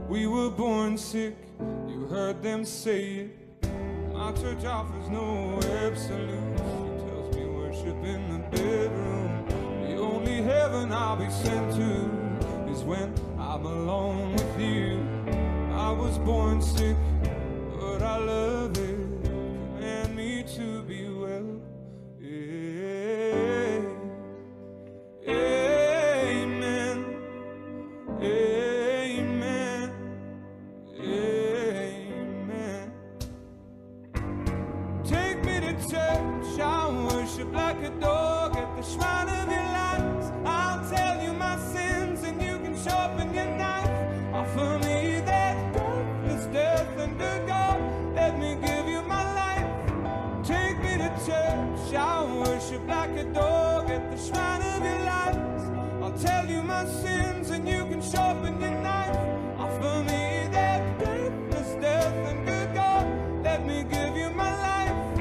We 0.09 0.27
were 0.27 0.51
born 0.51 0.99
sick. 0.99 1.37
You 1.89 2.07
heard 2.11 2.43
them 2.43 2.67
say 2.67 3.31
it. 3.31 3.31
My 4.13 4.31
church 4.33 4.65
offers 4.65 5.09
no 5.09 5.59
absolute. 5.87 6.52
Worship 7.83 8.05
in 8.05 8.29
the 8.29 8.38
bedroom. 8.57 9.45
The 9.88 9.97
only 9.97 10.40
heaven 10.40 10.92
I'll 10.92 11.16
be 11.16 11.29
sent 11.31 11.75
to 11.75 12.71
is 12.71 12.85
when 12.85 13.12
I'm 13.37 13.66
alone 13.66 14.35
with 14.35 14.61
you. 14.61 15.05
I 15.73 15.90
was 15.90 16.16
born 16.18 16.62
sick, 16.62 16.97
but 17.81 18.03
I 18.03 18.18
love 18.18 18.52
like 52.87 53.11
a 53.11 53.25
dog 53.25 53.90
at 53.90 54.11
the 54.11 54.16
shrine 54.16 54.62
of 54.62 54.83
your 54.85 54.99
lies. 55.05 55.71
I'll 56.03 56.18
tell 56.18 56.47
you 56.47 56.62
my 56.62 56.85
sins 56.85 57.51
and 57.51 57.68
you 57.68 57.85
can 57.87 58.03
sharpen 58.03 58.61
your 58.61 58.71
knife. 58.71 59.16
Offer 59.59 60.05
me 60.05 60.49
that 60.53 60.99
deathless 60.99 61.75
death 61.81 62.14
and 62.29 62.47
good 62.47 62.75
God, 62.75 63.07
let 63.42 63.66
me 63.66 63.85
give 63.85 64.16
you 64.16 64.31
my 64.31 64.53
life. 64.68 65.18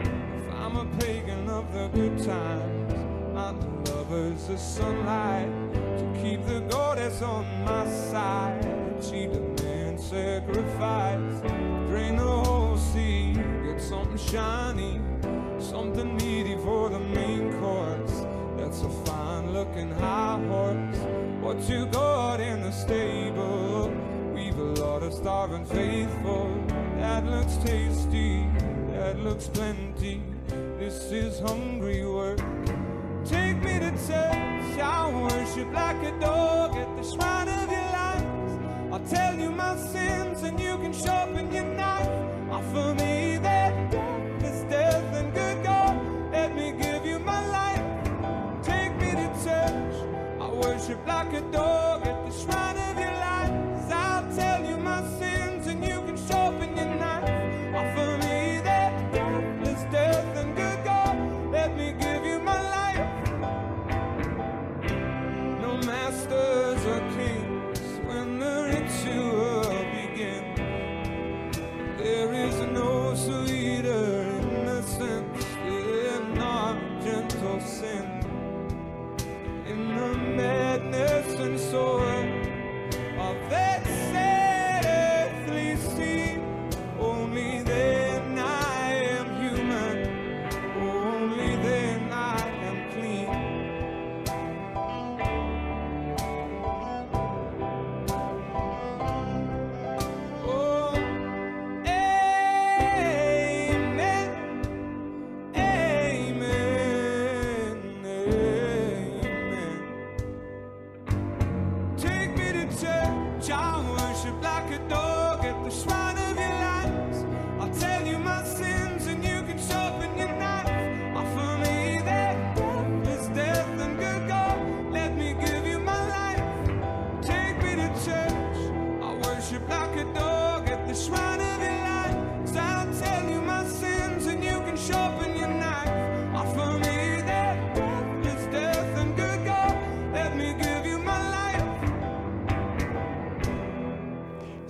If 0.00 0.54
I'm 0.54 0.76
a 0.76 0.86
pagan 0.98 1.48
of 1.48 1.72
the 1.72 1.88
good 1.88 2.18
times, 2.24 2.94
my 3.34 3.50
lover's 3.92 4.46
the 4.46 4.56
sunlight 4.56 5.50
to 5.98 6.20
keep 6.22 6.44
the 6.46 6.60
goddess 6.70 7.22
on 7.22 7.44
my 7.64 7.86
side. 7.86 8.64
She 9.00 9.26
demands 9.26 10.06
sacrifice. 10.08 11.40
Drain 11.88 12.16
the 12.16 12.22
whole 12.22 12.76
sea, 12.76 13.34
get 13.64 13.80
something 13.80 14.16
shiny 14.16 15.00
something 15.68 16.16
meaty 16.16 16.56
for 16.56 16.88
the 16.88 16.98
main 16.98 17.52
course. 17.60 18.24
That's 18.56 18.80
a 18.82 18.88
fine 19.04 19.52
looking 19.52 19.90
high 19.92 20.40
horse. 20.48 20.98
What 21.42 21.68
you 21.68 21.86
got 21.86 22.40
in 22.40 22.62
the 22.62 22.72
stable? 22.72 23.92
We've 24.34 24.58
a 24.58 24.70
lot 24.82 25.02
of 25.02 25.12
starving 25.12 25.66
faithful. 25.66 26.50
That 26.96 27.26
looks 27.26 27.56
tasty, 27.58 28.46
that 28.92 29.18
looks 29.20 29.48
plenty. 29.48 30.22
This 30.78 31.12
is 31.12 31.38
hungry 31.40 32.04
work. 32.06 32.40
Take 33.24 33.58
me 33.62 33.78
to 33.78 33.90
church, 34.06 34.78
I'll 34.80 35.22
worship 35.22 35.70
like 35.72 36.02
a 36.02 36.18
dog 36.18 36.76
at 36.76 36.96
the 36.96 37.02
shrine 37.02 37.48
of 37.48 37.70
your 37.70 37.88
lies. 37.98 38.92
I'll 38.92 39.06
tell 39.06 39.34
you 39.38 39.50
my 39.50 39.76
sins 39.76 40.27
like 51.06 51.32
a 51.32 51.40
dog 51.52 51.97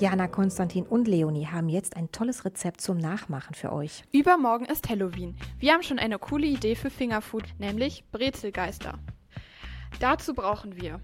Jana, 0.08 0.26
Konstantin 0.26 0.86
und 0.86 1.06
Leonie 1.06 1.48
haben 1.48 1.68
jetzt 1.68 1.94
ein 1.94 2.10
tolles 2.10 2.46
Rezept 2.46 2.80
zum 2.80 2.96
Nachmachen 2.96 3.54
für 3.54 3.74
euch. 3.74 4.04
Übermorgen 4.10 4.64
ist 4.64 4.88
Halloween. 4.88 5.36
Wir 5.58 5.74
haben 5.74 5.82
schon 5.82 5.98
eine 5.98 6.18
coole 6.18 6.46
Idee 6.46 6.76
für 6.76 6.88
Fingerfood, 6.88 7.44
nämlich 7.58 8.04
Brezelgeister. 8.10 8.98
Dazu 10.00 10.32
brauchen 10.32 10.80
wir 10.80 10.98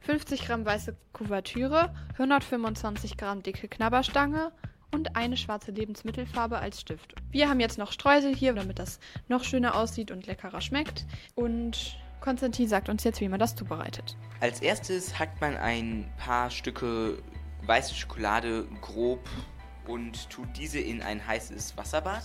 50 0.00 0.44
Gramm 0.44 0.66
weiße 0.66 0.96
Kuvertüre, 1.12 1.94
125 2.14 3.16
Gramm 3.16 3.44
dicke 3.44 3.68
Knabberstange 3.68 4.50
und 4.90 5.14
eine 5.14 5.36
schwarze 5.36 5.70
Lebensmittelfarbe 5.70 6.58
als 6.58 6.80
Stift. 6.80 7.14
Wir 7.30 7.48
haben 7.48 7.60
jetzt 7.60 7.78
noch 7.78 7.92
Streusel 7.92 8.34
hier, 8.34 8.54
damit 8.54 8.80
das 8.80 8.98
noch 9.28 9.44
schöner 9.44 9.76
aussieht 9.76 10.10
und 10.10 10.26
leckerer 10.26 10.62
schmeckt. 10.62 11.06
Und 11.36 11.96
Konstantin 12.20 12.66
sagt 12.66 12.88
uns 12.88 13.04
jetzt, 13.04 13.20
wie 13.20 13.28
man 13.28 13.38
das 13.38 13.54
zubereitet. 13.54 14.16
Als 14.40 14.60
erstes 14.60 15.16
hackt 15.16 15.40
man 15.40 15.56
ein 15.56 16.12
paar 16.18 16.50
Stücke 16.50 17.22
weiße 17.62 17.94
Schokolade 17.94 18.66
grob 18.80 19.28
und 19.86 20.28
tut 20.30 20.48
diese 20.56 20.78
in 20.78 21.02
ein 21.02 21.26
heißes 21.26 21.76
Wasserbad. 21.76 22.22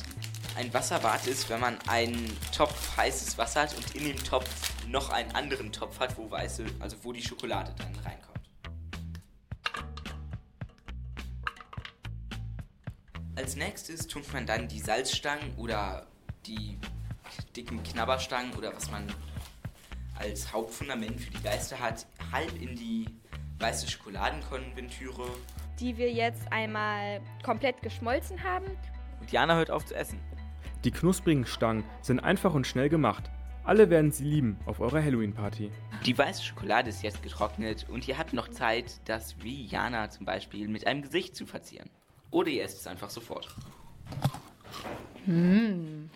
Ein 0.56 0.74
Wasserbad 0.74 1.26
ist, 1.28 1.50
wenn 1.50 1.60
man 1.60 1.80
einen 1.88 2.38
Topf 2.56 2.98
heißes 2.98 3.38
Wasser 3.38 3.62
hat 3.62 3.76
und 3.76 3.96
in 3.96 4.06
dem 4.06 4.24
Topf 4.24 4.50
noch 4.88 5.10
einen 5.10 5.32
anderen 5.32 5.72
Topf 5.72 6.00
hat, 6.00 6.18
wo 6.18 6.30
weiße, 6.30 6.66
also 6.80 6.98
wo 7.04 7.14
die 7.14 7.24
Schokolade 7.24 7.74
dann 7.78 7.96
reinkommt. 8.04 8.34
Als 13.36 13.56
nächstes 13.56 14.08
tut 14.08 14.32
man 14.32 14.46
dann 14.46 14.68
die 14.68 14.80
Salzstangen 14.80 15.56
oder 15.56 16.06
die 16.46 16.78
dicken 17.56 17.82
Knabberstangen 17.82 18.54
oder 18.54 18.76
was 18.76 18.92
man 18.92 19.12
als 20.16 20.54
Hauptfundament 20.54 21.20
für 21.20 21.32
die 21.32 21.42
Geister 21.42 21.80
hat, 21.80 22.06
halb 22.32 22.54
in 22.62 22.76
die 22.76 23.08
weiße 23.64 23.90
Schokoladenkonventüre. 23.90 25.24
die 25.80 25.98
wir 25.98 26.12
jetzt 26.12 26.52
einmal 26.52 27.22
komplett 27.44 27.82
geschmolzen 27.82 28.44
haben. 28.44 28.66
Und 29.22 29.32
Jana 29.32 29.56
hört 29.56 29.72
auf 29.72 29.86
zu 29.86 29.96
essen. 29.96 30.20
Die 30.84 30.92
knusprigen 30.92 31.46
Stangen 31.46 31.84
sind 32.02 32.20
einfach 32.20 32.54
und 32.54 32.68
schnell 32.68 32.90
gemacht. 32.90 33.24
Alle 33.64 33.90
werden 33.90 34.12
sie 34.12 34.26
lieben 34.26 34.60
auf 34.66 34.82
eurer 34.82 35.02
Halloween-Party. 35.02 35.72
Die 36.06 36.18
weiße 36.18 36.44
Schokolade 36.44 36.90
ist 36.90 37.02
jetzt 37.04 37.24
getrocknet 37.24 37.88
und 37.90 38.06
ihr 38.08 38.18
habt 38.18 38.34
noch 38.34 38.50
Zeit, 38.50 39.00
das 39.06 39.42
wie 39.42 39.66
Jana 39.66 40.10
zum 40.10 40.26
Beispiel 40.26 40.68
mit 40.68 40.86
einem 40.86 41.02
Gesicht 41.02 41.36
zu 41.36 41.46
verzieren. 41.46 41.90
Oder 42.32 42.50
ihr 42.50 42.64
esst 42.64 42.82
es 42.82 42.88
einfach 42.88 43.10
sofort. 43.10 43.48
Hm. 45.26 46.10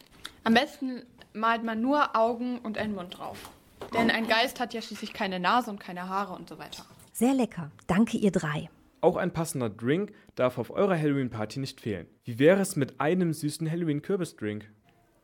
Am 0.44 0.54
besten 0.54 1.04
malt 1.32 1.64
man 1.64 1.82
nur 1.82 2.14
Augen 2.16 2.60
und 2.60 2.78
einen 2.78 2.94
Mund 2.94 3.18
drauf. 3.18 3.50
Denn 3.94 4.12
ein 4.12 4.28
Geist 4.28 4.60
hat 4.60 4.74
ja 4.74 4.82
schließlich 4.82 5.14
keine 5.14 5.40
Nase 5.40 5.72
und 5.72 5.80
keine 5.80 6.10
Haare 6.10 6.34
und 6.34 6.50
so 6.50 6.60
weiter. 6.60 6.86
Sehr 7.18 7.34
lecker. 7.34 7.72
Danke, 7.88 8.16
ihr 8.16 8.30
drei. 8.30 8.70
Auch 9.02 9.16
ein 9.16 9.34
passender 9.34 9.72
Drink 9.72 10.12
darf 10.36 10.60
auf 10.60 10.70
eurer 10.70 10.96
Halloween-Party 10.96 11.60
nicht 11.60 11.82
fehlen. 11.82 12.06
Wie 12.24 12.38
wäre 12.38 12.62
es 12.62 12.76
mit 12.76 13.02
einem 13.02 13.34
süßen 13.34 13.68
Halloween-Kürbisdrink? 13.68 14.70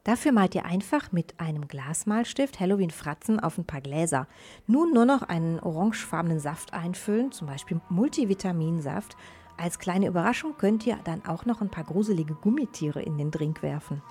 Dafür 0.04 0.32
malt 0.32 0.56
ihr 0.56 0.66
einfach 0.66 1.12
mit 1.12 1.40
einem 1.40 1.68
Glasmalstift 1.68 2.60
Halloween-Fratzen 2.60 3.40
auf 3.40 3.60
ein 3.60 3.66
paar 3.66 3.82
Gläser. 3.82 4.28
Nun 4.66 4.92
nur 4.92 5.06
noch 5.06 5.22
einen 5.22 5.60
orangefarbenen 5.60 6.40
Saft 6.40 6.74
einfüllen, 6.74 7.32
zum 7.32 7.46
Beispiel 7.46 7.80
Multivitaminsaft. 7.90 9.16
Als 9.56 9.78
kleine 9.78 10.08
Überraschung 10.08 10.58
könnt 10.58 10.88
ihr 10.88 10.98
dann 11.04 11.24
auch 11.28 11.46
noch 11.46 11.62
ein 11.62 11.70
paar 11.70 11.84
gruselige 11.84 12.34
Gummitiere 12.34 13.04
in 13.04 13.20
den 13.20 13.30
Drink 13.30 13.62
werfen. 13.62 14.02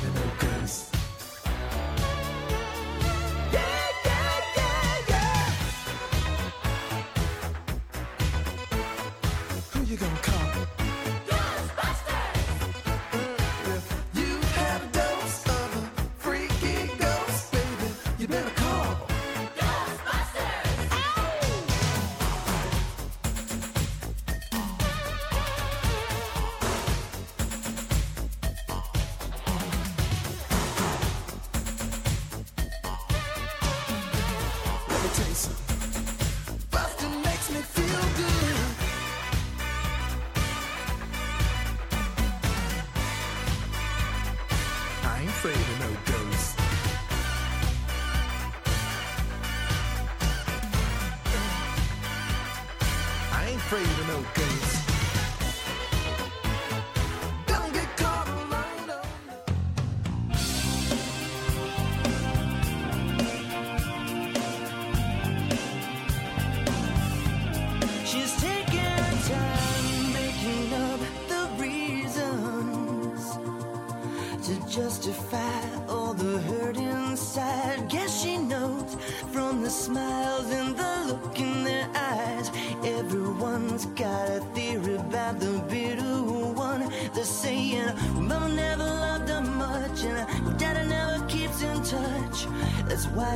the 0.00 0.46
girls. 0.46 0.91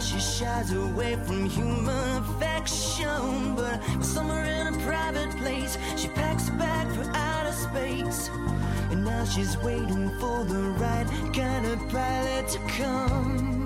she 0.07 0.21
shies 0.21 0.73
away 0.73 1.17
from 1.25 1.47
human 1.47 2.23
affection. 2.23 3.57
But 3.57 3.81
somewhere 4.01 4.45
in 4.45 4.75
a 4.75 4.79
private 4.87 5.37
place, 5.39 5.77
she 5.97 6.09
packs 6.09 6.49
a 6.49 6.53
bag 6.53 6.87
for 6.95 7.11
outer 7.13 7.53
space. 7.53 8.31
And 8.91 9.05
now 9.05 9.25
she's 9.25 9.57
waiting 9.59 10.11
for 10.21 10.45
the 10.45 10.63
right 10.79 11.07
kind 11.35 11.67
of 11.67 11.79
pilot 11.89 12.49
to 12.51 12.59
come. 12.79 13.66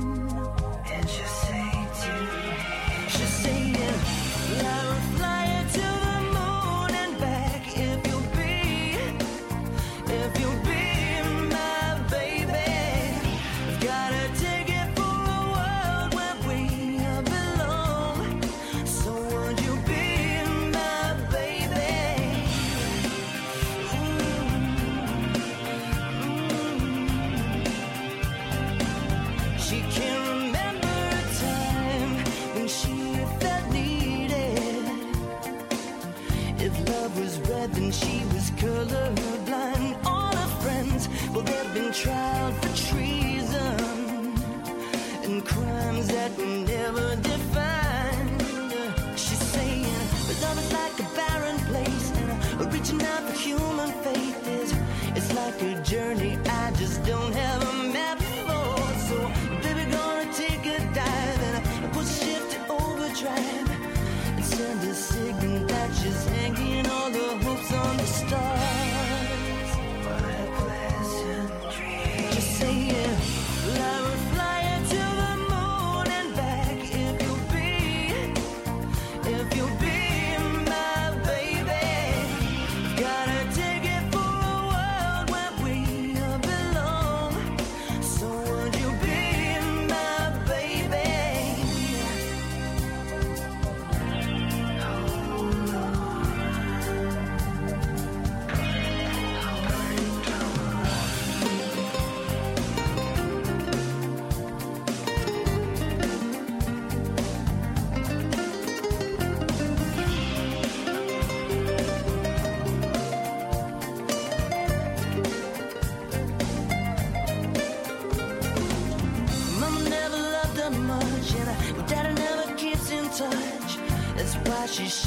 tonight. 52.91 53.20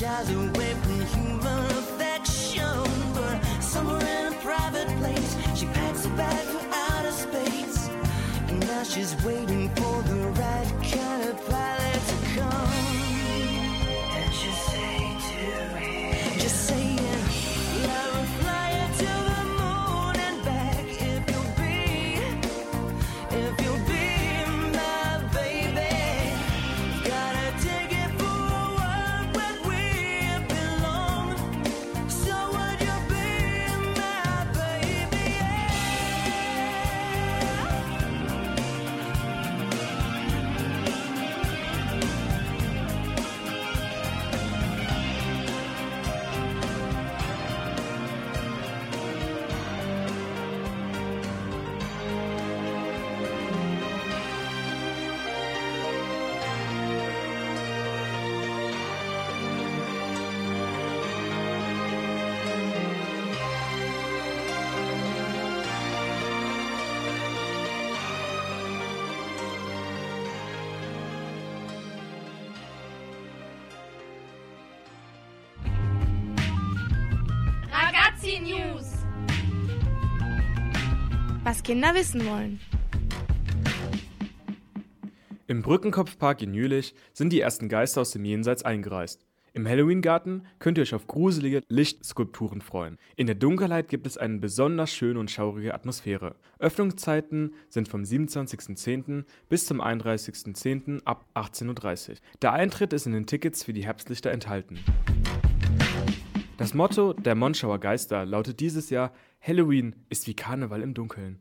doesn't 0.04 0.58
wait. 0.58 0.73
News. 78.44 78.92
Was 81.46 81.64
Kinder 81.64 81.96
wissen 81.96 82.26
wollen. 82.26 82.60
Im 85.48 85.62
Brückenkopfpark 85.62 86.42
in 86.42 86.54
Jülich 86.54 86.94
sind 87.14 87.32
die 87.32 87.40
ersten 87.40 87.70
Geister 87.70 88.02
aus 88.02 88.12
dem 88.12 88.26
Jenseits 88.26 88.64
eingereist. 88.64 89.26
Im 89.54 89.68
Halloween-Garten 89.68 90.46
könnt 90.60 90.78
ihr 90.78 90.82
euch 90.82 90.94
auf 90.94 91.08
gruselige 91.08 91.62
Lichtskulpturen 91.70 92.60
freuen. 92.60 92.98
In 93.16 93.28
der 93.28 93.36
Dunkelheit 93.36 93.88
gibt 93.88 94.08
es 94.08 94.18
eine 94.18 94.40
besonders 94.40 94.92
schöne 94.92 95.20
und 95.20 95.32
schaurige 95.32 95.74
Atmosphäre. 95.74 96.36
Öffnungszeiten 96.60 97.54
sind 97.70 97.88
vom 97.88 98.02
27.10. 98.02 99.24
bis 99.48 99.68
zum 99.68 99.80
31.10. 99.80 101.04
ab 101.06 101.26
18.30 101.36 102.10
Uhr. 102.10 102.16
Der 102.42 102.52
Eintritt 102.52 102.92
ist 102.92 103.06
in 103.06 103.14
den 103.14 103.28
Tickets 103.28 103.64
für 103.64 103.74
die 103.74 103.86
Herbstlichter 103.86 104.32
enthalten. 104.32 104.80
Das 106.58 106.76
Motto 106.76 107.14
der 107.14 107.34
Monschauer 107.34 107.80
Geister 107.80 108.26
lautet 108.26 108.60
dieses 108.60 108.92
Jahr 108.92 109.12
Halloween 109.42 109.96
ist 110.10 110.28
wie 110.28 110.36
Karneval 110.36 110.84
im 110.84 110.94
Dunkeln. 110.94 111.40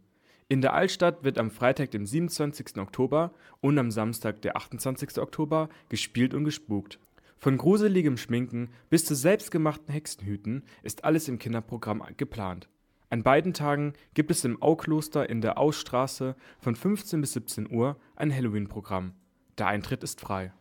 In 0.49 0.63
der 0.63 0.73
Altstadt 0.73 1.23
wird 1.23 1.39
am 1.39 1.51
Freitag, 1.51 1.91
dem 1.91 2.07
27. 2.07 2.79
Oktober 2.79 3.35
und 3.61 3.79
am 3.79 3.91
Samstag, 3.91 4.41
der 4.41 4.57
28. 4.57 5.19
Oktober, 5.19 5.69
gespielt 5.91 6.33
und 6.33 6.45
gespukt. 6.45 6.99
Von 7.37 7.59
gruseligem 7.59 8.17
Schminken 8.17 8.71
bis 8.89 9.05
zu 9.05 9.15
selbstgemachten 9.15 9.93
Hexenhüten 9.93 10.63
ist 10.83 11.05
alles 11.05 11.29
im 11.29 11.39
Kinderprogramm 11.39 12.03
geplant. 12.17 12.69
An 13.11 13.23
beiden 13.23 13.53
Tagen 13.53 13.93
gibt 14.15 14.31
es 14.31 14.45
im 14.47 14.63
Aukloster 14.63 15.29
in 15.29 15.43
der 15.43 15.59
Ausstraße 15.59 16.37
von 16.59 16.75
15 16.75 17.21
bis 17.21 17.35
17 17.35 17.71
Uhr 17.71 17.99
ein 18.17 18.35
Halloween-Programm. 18.35 19.13
Der 19.59 19.67
Eintritt 19.67 20.03
ist 20.03 20.23
frei. 20.23 20.53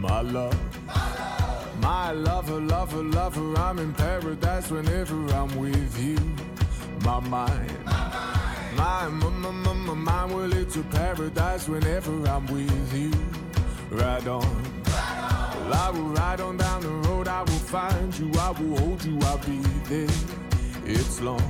My 0.00 0.22
love. 0.22 0.58
My 1.82 2.12
lover, 2.12 2.58
lover, 2.58 3.02
lover, 3.02 3.54
I'm 3.58 3.78
in 3.78 3.92
paradise 3.92 4.70
whenever 4.70 5.14
I'm 5.34 5.54
with 5.58 6.02
you. 6.02 6.18
My 7.04 7.20
mind. 7.20 7.84
My, 7.84 9.08
my, 9.08 9.28
my, 9.28 9.50
my, 9.50 9.72
my 9.74 9.94
mind, 9.94 10.34
well, 10.34 10.52
it's 10.54 10.76
a 10.76 10.82
paradise 10.84 11.68
whenever 11.68 12.26
I'm 12.28 12.46
with 12.46 12.94
you. 12.94 13.12
Ride 13.90 14.26
on. 14.26 14.62
Well, 14.86 15.74
I 15.74 15.90
will 15.92 16.08
ride 16.08 16.40
on 16.40 16.56
down 16.56 16.80
the 16.80 17.08
road, 17.08 17.28
I 17.28 17.42
will 17.42 17.64
find 17.76 18.18
you, 18.18 18.30
I 18.40 18.50
will 18.52 18.78
hold 18.78 19.04
you, 19.04 19.18
I'll 19.22 19.36
be 19.38 19.58
there. 19.84 20.08
It's 20.86 21.20
long. 21.20 21.42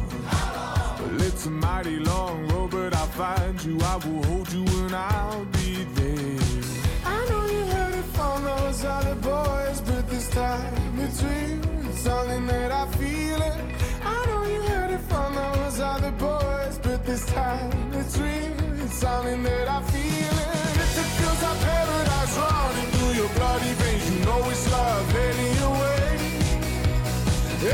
Well, 0.98 1.22
it's 1.22 1.46
a 1.46 1.50
mighty 1.50 2.00
long 2.00 2.48
road, 2.48 2.72
but 2.72 2.96
I'll 2.96 3.06
find 3.06 3.62
you, 3.62 3.78
I 3.80 3.96
will 3.96 4.24
hold 4.24 4.52
you, 4.52 4.64
and 4.64 4.94
I'll 4.94 5.44
be 5.44 5.84
there. 5.94 6.40
I 7.04 7.26
know 7.28 7.46
you 7.46 7.64
from 8.14 8.44
those 8.44 8.84
other 8.84 9.14
boys, 9.16 9.80
but 9.80 10.08
this 10.08 10.28
time 10.30 10.98
it's 10.98 11.22
real. 11.22 11.60
It's 11.88 12.00
something 12.00 12.46
that 12.46 12.70
I 12.72 12.86
feel 12.98 13.40
it. 13.50 13.58
I 14.02 14.26
know 14.26 14.44
you 14.52 14.60
heard 14.62 14.90
it 14.90 15.02
from 15.10 15.34
those 15.34 15.80
other 15.80 16.12
boys, 16.12 16.78
but 16.82 17.04
this 17.04 17.24
time 17.26 17.70
it's 17.94 18.16
real. 18.18 18.82
It's 18.84 18.94
something 18.94 19.42
that 19.42 19.68
I 19.68 19.82
feel 19.92 20.34
it. 20.44 20.50
If 20.84 20.92
it 21.02 21.10
feels 21.18 21.42
like 21.42 21.60
paradise 21.70 22.36
running 22.38 22.90
through 22.94 23.12
your 23.20 23.30
bloody 23.38 23.72
veins, 23.80 24.04
you 24.10 24.18
know 24.26 24.40
it's 24.50 24.66
love 24.70 25.06
heading 25.12 25.52
your 25.60 25.74
way. 25.82 26.00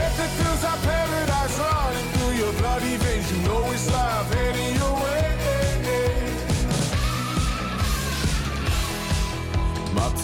If 0.05 0.15
it 0.25 0.33
feels 0.39 0.63
like 0.65 0.83
paradise 0.83 1.59
running 1.59 2.09
through 2.15 2.35
your 2.43 2.53
bloody 2.61 2.97
veins, 2.97 3.27
you 3.33 3.39
know 3.49 3.63
it's 3.73 3.87
love 3.93 4.35
heading 4.35 4.66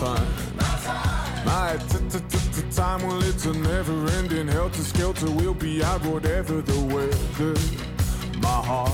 time. 0.04 0.26
My 1.44 1.78
time, 2.70 3.06
well, 3.06 3.22
it's 3.22 3.46
a 3.46 3.52
never 3.52 4.06
ending 4.18 4.48
helter 4.48 4.82
skelter. 4.82 5.30
We'll 5.30 5.54
be 5.54 5.82
out 5.84 6.04
whatever 6.04 6.60
the 6.60 6.80
weather. 6.92 7.54
My 8.40 8.58
heart, 8.68 8.92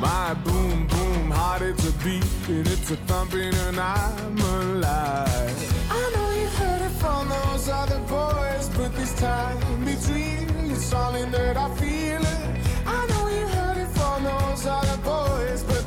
my 0.00 0.34
boom 0.44 0.86
boom 0.86 1.30
heart, 1.30 1.62
it's 1.62 1.88
a 1.88 1.92
beat 2.04 2.24
and 2.48 2.66
it's 2.68 2.90
a 2.90 2.96
thumping, 3.08 3.54
and 3.66 3.78
I'm 3.78 4.38
alive. 4.38 5.58
I 5.90 6.02
know 6.14 6.28
you 6.40 6.48
heard 6.60 6.82
it 6.88 6.94
from 7.02 7.28
those 7.28 7.68
other 7.68 8.00
boys, 8.00 8.68
but 8.76 8.94
this 8.94 9.14
time 9.18 9.58
real. 9.84 10.70
It's 10.70 10.84
something 10.84 11.30
that 11.32 11.56
I 11.56 11.68
feel 11.80 12.22
it. 12.34 12.46
I 12.86 13.06
know 13.10 13.24
you 13.28 13.46
heard 13.56 13.78
it 13.84 13.90
from 13.98 14.24
those 14.24 14.66
other 14.66 14.98
boys, 15.02 15.64
but 15.64 15.79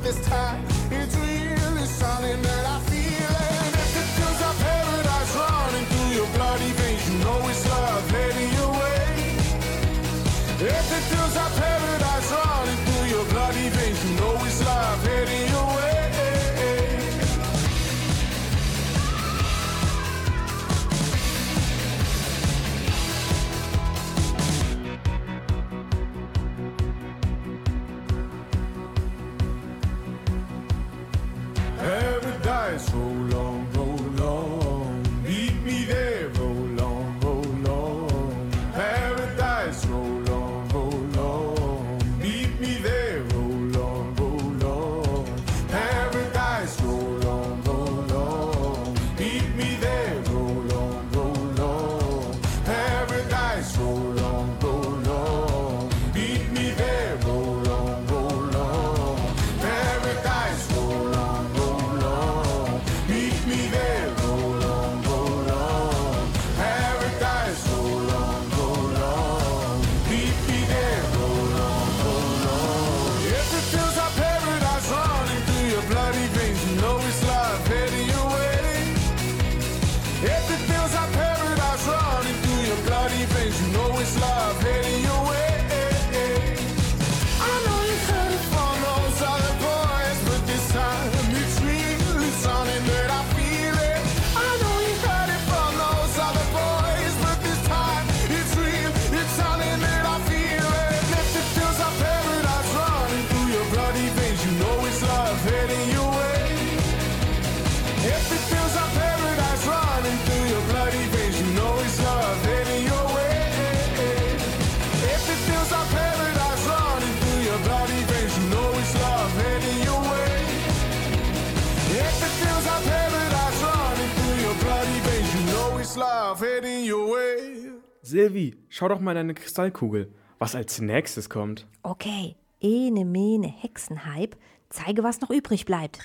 Silvi, 128.13 128.55
schau 128.69 128.89
doch 128.89 128.99
mal 128.99 129.13
in 129.13 129.15
deine 129.15 129.33
Kristallkugel, 129.33 130.13
was 130.37 130.53
als 130.53 130.79
nächstes 130.79 131.31
kommt. 131.31 131.65
Okay, 131.81 132.35
ene 132.61 133.05
mene 133.05 133.47
Hexenhype, 133.47 134.37
zeige, 134.69 135.03
was 135.03 135.19
noch 135.19 135.31
übrig 135.31 135.65
bleibt. 135.65 135.97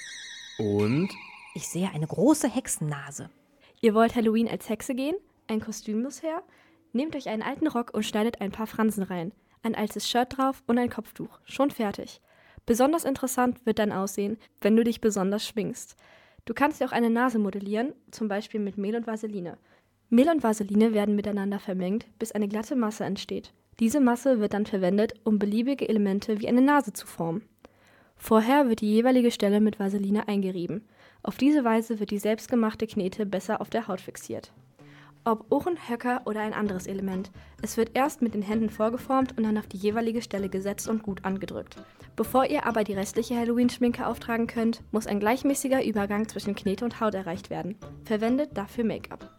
Und? 0.56 1.10
Ich 1.54 1.68
sehe 1.68 1.90
eine 1.92 2.06
große 2.06 2.48
Hexennase. 2.48 3.28
Ihr 3.82 3.92
wollt 3.92 4.16
Halloween 4.16 4.48
als 4.48 4.70
Hexe 4.70 4.94
gehen? 4.94 5.16
Ein 5.48 5.60
Kostüm 5.60 6.00
muss 6.00 6.22
her? 6.22 6.42
Nehmt 6.94 7.14
euch 7.14 7.28
einen 7.28 7.42
alten 7.42 7.66
Rock 7.66 7.92
und 7.92 8.06
schneidet 8.06 8.40
ein 8.40 8.52
paar 8.52 8.66
Fransen 8.66 9.02
rein. 9.02 9.32
Ein 9.62 9.74
altes 9.74 10.08
Shirt 10.08 10.38
drauf 10.38 10.62
und 10.66 10.78
ein 10.78 10.88
Kopftuch. 10.88 11.40
Schon 11.44 11.70
fertig. 11.70 12.22
Besonders 12.64 13.04
interessant 13.04 13.66
wird 13.66 13.80
dein 13.80 13.92
Aussehen, 13.92 14.38
wenn 14.62 14.76
du 14.76 14.82
dich 14.82 15.02
besonders 15.02 15.46
schwingst. 15.46 15.94
Du 16.46 16.54
kannst 16.54 16.80
dir 16.80 16.86
auch 16.86 16.92
eine 16.92 17.10
Nase 17.10 17.38
modellieren, 17.38 17.92
zum 18.10 18.28
Beispiel 18.28 18.60
mit 18.60 18.78
Mehl 18.78 18.96
und 18.96 19.06
Vaseline. 19.06 19.58
Mehl 20.10 20.30
und 20.30 20.42
Vaseline 20.42 20.94
werden 20.94 21.16
miteinander 21.16 21.58
vermengt, 21.58 22.06
bis 22.18 22.32
eine 22.32 22.48
glatte 22.48 22.76
Masse 22.76 23.04
entsteht. 23.04 23.52
Diese 23.78 24.00
Masse 24.00 24.40
wird 24.40 24.54
dann 24.54 24.66
verwendet, 24.66 25.14
um 25.24 25.38
beliebige 25.38 25.88
Elemente 25.88 26.40
wie 26.40 26.48
eine 26.48 26.62
Nase 26.62 26.92
zu 26.92 27.06
formen. 27.06 27.42
Vorher 28.16 28.68
wird 28.68 28.80
die 28.80 28.92
jeweilige 28.92 29.30
Stelle 29.30 29.60
mit 29.60 29.78
Vaseline 29.78 30.26
eingerieben. 30.26 30.88
Auf 31.22 31.36
diese 31.36 31.62
Weise 31.62 32.00
wird 32.00 32.10
die 32.10 32.18
selbstgemachte 32.18 32.86
Knete 32.86 33.26
besser 33.26 33.60
auf 33.60 33.70
der 33.70 33.86
Haut 33.86 34.00
fixiert. 34.00 34.52
Ob 35.24 35.52
Ohren, 35.52 35.76
Höcker 35.88 36.22
oder 36.24 36.40
ein 36.40 36.54
anderes 36.54 36.86
Element, 36.86 37.30
es 37.60 37.76
wird 37.76 37.90
erst 37.94 38.22
mit 38.22 38.34
den 38.34 38.42
Händen 38.42 38.70
vorgeformt 38.70 39.36
und 39.36 39.44
dann 39.44 39.58
auf 39.58 39.66
die 39.66 39.76
jeweilige 39.76 40.22
Stelle 40.22 40.48
gesetzt 40.48 40.88
und 40.88 41.02
gut 41.02 41.24
angedrückt. 41.24 41.76
Bevor 42.16 42.46
ihr 42.46 42.64
aber 42.64 42.82
die 42.82 42.94
restliche 42.94 43.36
Halloween-Schminke 43.36 44.06
auftragen 44.06 44.46
könnt, 44.46 44.82
muss 44.90 45.06
ein 45.06 45.20
gleichmäßiger 45.20 45.84
Übergang 45.84 46.28
zwischen 46.28 46.54
Knete 46.54 46.84
und 46.84 47.00
Haut 47.00 47.14
erreicht 47.14 47.50
werden. 47.50 47.76
Verwendet 48.04 48.56
dafür 48.56 48.84
Make-up. 48.84 49.38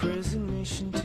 Crazy 0.00 0.38
nation 0.38 0.99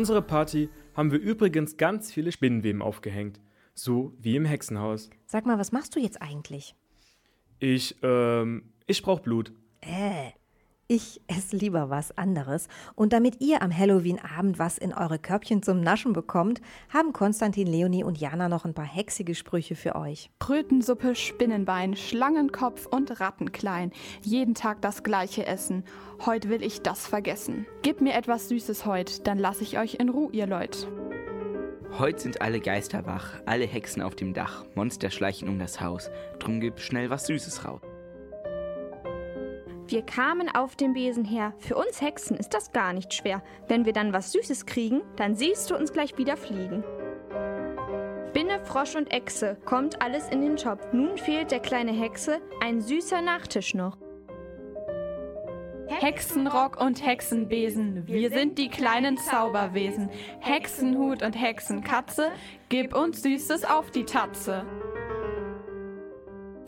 Für 0.00 0.04
unsere 0.04 0.22
Party 0.22 0.70
haben 0.94 1.12
wir 1.12 1.18
übrigens 1.18 1.76
ganz 1.76 2.10
viele 2.10 2.32
Spinnenweben 2.32 2.80
aufgehängt. 2.80 3.38
So 3.74 4.14
wie 4.18 4.34
im 4.34 4.46
Hexenhaus. 4.46 5.10
Sag 5.26 5.44
mal, 5.44 5.58
was 5.58 5.72
machst 5.72 5.94
du 5.94 6.00
jetzt 6.00 6.22
eigentlich? 6.22 6.74
Ich, 7.58 7.96
ähm, 8.02 8.72
ich 8.86 9.02
brauch 9.02 9.20
Blut. 9.20 9.52
Äh, 9.82 10.30
ich 10.90 11.20
esse 11.28 11.56
lieber 11.56 11.88
was 11.88 12.18
anderes. 12.18 12.66
Und 12.96 13.12
damit 13.12 13.40
ihr 13.40 13.62
am 13.62 13.76
Halloween-Abend 13.76 14.58
was 14.58 14.76
in 14.76 14.92
eure 14.92 15.20
Körbchen 15.20 15.62
zum 15.62 15.80
Naschen 15.80 16.12
bekommt, 16.12 16.60
haben 16.92 17.12
Konstantin, 17.12 17.68
Leonie 17.68 18.02
und 18.02 18.18
Jana 18.18 18.48
noch 18.48 18.64
ein 18.64 18.74
paar 18.74 18.86
hexige 18.86 19.36
Sprüche 19.36 19.76
für 19.76 19.94
euch. 19.94 20.30
Krötensuppe, 20.40 21.14
Spinnenbein, 21.14 21.94
Schlangenkopf 21.94 22.86
und 22.86 23.20
Rattenklein. 23.20 23.92
Jeden 24.22 24.54
Tag 24.54 24.82
das 24.82 25.04
gleiche 25.04 25.46
Essen. 25.46 25.84
Heute 26.26 26.48
will 26.48 26.64
ich 26.64 26.82
das 26.82 27.06
vergessen. 27.06 27.66
Gib 27.82 28.00
mir 28.00 28.14
etwas 28.14 28.48
Süßes 28.48 28.84
heut, 28.84 29.28
dann 29.28 29.38
lass 29.38 29.60
ich 29.60 29.78
euch 29.78 29.94
in 29.94 30.08
Ruhe, 30.08 30.32
ihr 30.32 30.48
Leut. 30.48 30.88
Heut 32.00 32.18
sind 32.18 32.42
alle 32.42 32.60
Geister 32.60 33.06
wach, 33.06 33.34
alle 33.46 33.64
Hexen 33.64 34.02
auf 34.02 34.16
dem 34.16 34.34
Dach, 34.34 34.64
Monster 34.74 35.10
schleichen 35.10 35.48
um 35.48 35.58
das 35.58 35.80
Haus, 35.80 36.10
drum 36.40 36.60
gib 36.60 36.80
schnell 36.80 37.10
was 37.10 37.26
Süßes 37.26 37.64
raus. 37.64 37.80
Wir 39.90 40.02
kamen 40.02 40.48
auf 40.48 40.76
dem 40.76 40.92
Besen 40.92 41.24
her. 41.24 41.52
Für 41.58 41.74
uns 41.74 42.00
Hexen 42.00 42.36
ist 42.36 42.54
das 42.54 42.70
gar 42.70 42.92
nicht 42.92 43.12
schwer. 43.12 43.42
Wenn 43.66 43.84
wir 43.84 43.92
dann 43.92 44.12
was 44.12 44.30
Süßes 44.30 44.64
kriegen, 44.64 45.02
dann 45.16 45.34
siehst 45.34 45.68
du 45.68 45.76
uns 45.76 45.92
gleich 45.92 46.16
wieder 46.16 46.36
fliegen. 46.36 46.84
Spinne, 48.28 48.64
Frosch 48.64 48.94
und 48.94 49.12
Echse, 49.12 49.56
kommt 49.64 50.00
alles 50.00 50.28
in 50.28 50.42
den 50.42 50.56
Topf. 50.56 50.92
Nun 50.92 51.18
fehlt 51.18 51.50
der 51.50 51.58
kleine 51.58 51.90
Hexe 51.90 52.40
ein 52.62 52.80
süßer 52.80 53.20
Nachtisch 53.20 53.74
noch. 53.74 53.98
Hexenrock 55.88 56.80
und 56.80 57.04
Hexenbesen, 57.04 58.06
wir 58.06 58.30
sind 58.30 58.58
die 58.58 58.68
kleinen 58.68 59.16
Zauberwesen. 59.18 60.08
Hexenhut 60.38 61.24
und 61.24 61.32
Hexenkatze, 61.32 62.30
gib 62.68 62.94
uns 62.94 63.22
Süßes 63.22 63.64
auf 63.64 63.90
die 63.90 64.04
Tatze. 64.04 64.64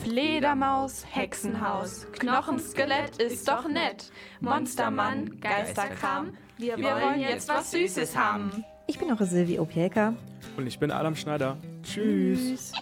Fledermaus, 0.03 1.05
Hexenhaus, 1.09 2.07
Knochenskelett 2.19 3.19
ist 3.19 3.47
doch 3.47 3.69
nett. 3.69 4.11
Monstermann, 4.41 5.39
Geisterkram, 5.41 6.37
wir, 6.59 6.77
wir 6.77 6.97
wollen 6.97 7.21
jetzt 7.21 7.49
was 7.49 7.71
Süßes 7.71 8.17
haben. 8.17 8.65
Ich 8.89 8.99
bin 8.99 9.11
eure 9.11 9.27
Silvi 9.27 9.61
Opielka. 9.61 10.15
Und 10.57 10.67
ich 10.67 10.79
bin 10.79 10.91
Adam 10.91 11.15
Schneider. 11.15 11.57
Tschüss. 11.85 12.73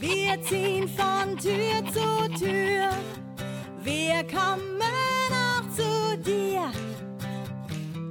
Wir 0.00 0.42
ziehen 0.42 0.88
von 0.88 1.38
Tür 1.38 1.92
zu 1.92 2.44
Tür. 2.44 2.88
Wir 3.82 4.24
kommen 4.26 4.80
auch 5.30 5.62
zu 5.76 6.18
dir. 6.18 6.72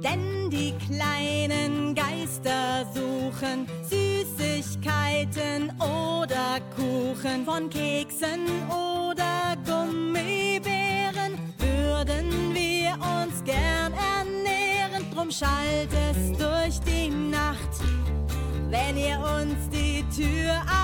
Denn 0.04 0.50
die 0.50 0.74
kleinen 0.86 1.94
Geister 1.94 2.84
suchen 2.92 3.66
Süßigkeiten 3.88 5.72
oder 5.78 6.60
Kuchen. 6.76 7.46
Von 7.46 7.70
Keksen 7.70 8.46
oder 8.68 9.56
Gummibären 9.64 11.38
würden 11.56 12.54
wir 12.54 12.92
uns 12.92 13.42
gern 13.44 13.94
ernähren. 13.94 15.10
Drum 15.14 15.30
schallt 15.30 15.88
es 16.10 16.36
durch 16.36 16.80
die 16.80 17.08
Nacht, 17.08 17.80
wenn 18.68 18.98
ihr 18.98 19.18
uns 19.18 19.70
die 19.70 20.04
Tür 20.14 20.60
aufmacht. 20.60 20.83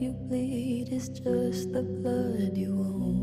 You 0.00 0.12
bleed 0.12 0.88
is 0.92 1.10
just 1.10 1.72
the 1.72 1.82
blood 1.82 2.56
you 2.56 2.72
own. 2.72 3.19